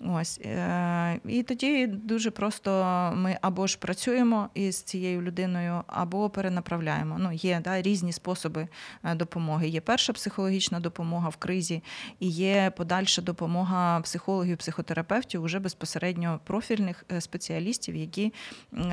Ось 0.02 0.40
е, 0.46 1.20
і 1.26 1.44
тоді 1.44 1.88
дуже 1.88 2.32
просто 2.32 2.72
ми 3.16 3.38
або 3.42 3.68
ж 3.68 3.78
працюємо 3.78 4.50
із 4.54 4.82
цією 4.82 5.22
людиною, 5.22 5.84
або 5.88 6.30
перенаправляємо. 6.30 7.16
Ну, 7.20 7.32
є 7.32 7.62
да, 7.64 7.82
різні 7.82 8.12
способи 8.12 8.68
е, 9.04 9.16
допомоги. 9.16 9.68
Є 9.68 9.82
перша 9.82 10.14
психологічна 10.14 10.80
допомога 10.80 11.30
в 11.30 11.36
кризі, 11.36 11.84
і 12.20 12.30
є 12.30 12.72
подальша 12.78 13.22
допомога 13.22 14.02
психологів, 14.02 14.58
психотерапевтів, 14.58 15.44
уже 15.44 15.60
безпосередньо 15.60 16.40
профільних 16.44 17.06
е, 17.12 17.22
спеціалістів, 17.22 17.96
які 17.96 18.34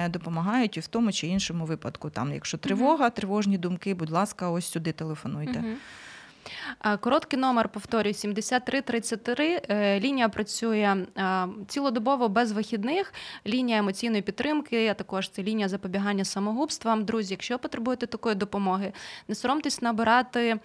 допомагають 0.08 0.78
в 0.78 0.86
тому 0.86 1.12
чи 1.12 1.26
іншому 1.26 1.64
випадку. 1.64 2.10
Там, 2.10 2.32
якщо 2.32 2.58
тривога, 2.58 3.10
тривожні 3.10 3.58
думки, 3.58 3.94
будь 3.94 4.10
ласка, 4.10 4.50
ось 4.50 4.66
сюди 4.66 4.92
телефонуйте. 4.92 5.64
Короткий 7.00 7.38
номер, 7.38 7.68
повторюю, 7.68 8.14
7333. 8.14 9.60
Е, 9.68 10.00
лінія 10.00 10.28
працює 10.28 10.96
цілодобово 11.68 12.28
без 12.28 12.52
вихідних. 12.52 13.14
Лінія 13.46 13.78
емоційної 13.78 14.22
підтримки, 14.22 14.88
а 14.88 14.94
також 14.94 15.28
це 15.28 15.42
лінія 15.42 15.68
запобігання 15.68 16.24
самогубствам. 16.24 17.04
Друзі, 17.04 17.34
якщо 17.34 17.58
потребуєте 17.58 18.06
такої 18.06 18.34
допомоги, 18.34 18.92
не 19.28 19.34
соромтесь 19.34 19.82
набирати 19.82 20.58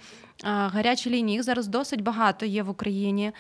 Гарячі 0.44 1.10
лінії 1.10 1.36
їх 1.36 1.44
зараз 1.44 1.68
досить 1.68 2.02
багато 2.02 2.46
є 2.46 2.64
в 2.64 2.70
Україні. 2.70 3.32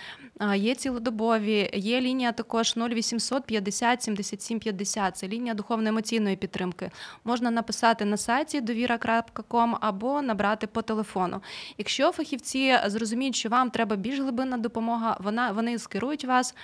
Є 0.56 0.76
цілодобові, 0.76 1.70
є 1.74 2.02
лінія 2.02 2.32
також 2.32 2.74
0800 2.78 3.44
50 3.46 4.04
77 4.04 4.60
50. 4.60 5.18
Це 5.18 5.28
лінія 5.28 5.54
духовно-емоційної 5.54 6.36
підтримки. 6.36 6.92
Можна 7.24 7.52
написати 7.52 8.06
на 8.06 8.18
сайті 8.18 8.62
довіра.ком 8.62 9.78
або 9.82 10.22
набрати 10.22 10.68
по 10.68 10.82
телефону. 10.82 11.42
Якщо 11.78 12.12
фахівці 12.12 12.78
зрозуміють, 12.86 13.36
що 13.36 13.50
вам 13.50 13.70
треба 13.70 13.96
більш 13.96 14.20
глибинна 14.20 14.58
допомога, 14.58 15.18
вона 15.20 15.52
вони 15.52 15.80
скерують 15.80 16.26
вас 16.26 16.56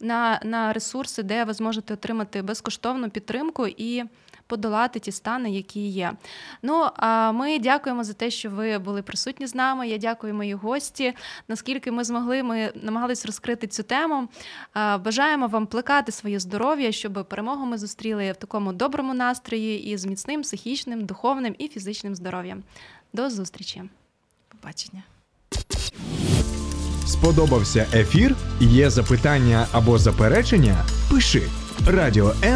на, 0.00 0.40
на 0.44 0.72
ресурси, 0.72 1.22
де 1.22 1.44
ви 1.44 1.52
зможете 1.52 1.94
отримати 1.94 2.42
безкоштовну 2.42 3.10
підтримку 3.10 3.66
і 3.66 4.04
подолати 4.46 4.98
ті 4.98 5.12
стани, 5.12 5.50
які 5.50 5.88
є. 5.88 6.12
Ну 6.62 6.88
а 6.96 7.32
ми 7.32 7.58
дякуємо 7.58 8.04
за 8.04 8.12
те, 8.12 8.30
що 8.30 8.50
ви 8.50 8.78
були 8.78 9.02
присутні 9.02 9.46
з 9.46 9.54
нами. 9.54 9.88
Я 9.88 9.98
дякую 9.98 10.34
моїй 10.34 10.54
гості. 10.54 11.14
Наскільки 11.48 11.90
ми 11.90 12.04
змогли, 12.04 12.42
ми 12.42 12.72
намагались 12.74 13.26
розкрити 13.26 13.66
цю 13.66 13.82
тему. 13.82 14.28
Бажаємо 14.74 15.46
вам 15.46 15.66
плекати 15.66 16.12
своє 16.12 16.40
здоров'я, 16.40 16.92
щоб 16.92 17.26
перемогу 17.28 17.66
ми 17.66 17.78
зустріли 17.78 18.32
в 18.32 18.36
такому 18.36 18.72
доброму 18.72 19.14
настрої 19.14 19.84
і 19.84 19.96
з 19.96 20.06
міцним 20.06 20.42
психічним, 20.42 21.04
духовним 21.04 21.54
і 21.58 21.68
фізичним 21.68 22.14
здоров'ям. 22.14 22.62
До 23.12 23.30
зустрічі! 23.30 23.82
Побачення. 24.48 25.02
Сподобався 27.06 27.86
ефір? 27.94 28.34
Є 28.60 28.90
запитання 28.90 29.66
або 29.72 29.98
заперечення? 29.98 30.84
Пиши 31.10 31.42
радіо 31.86 32.32
М 32.44 32.54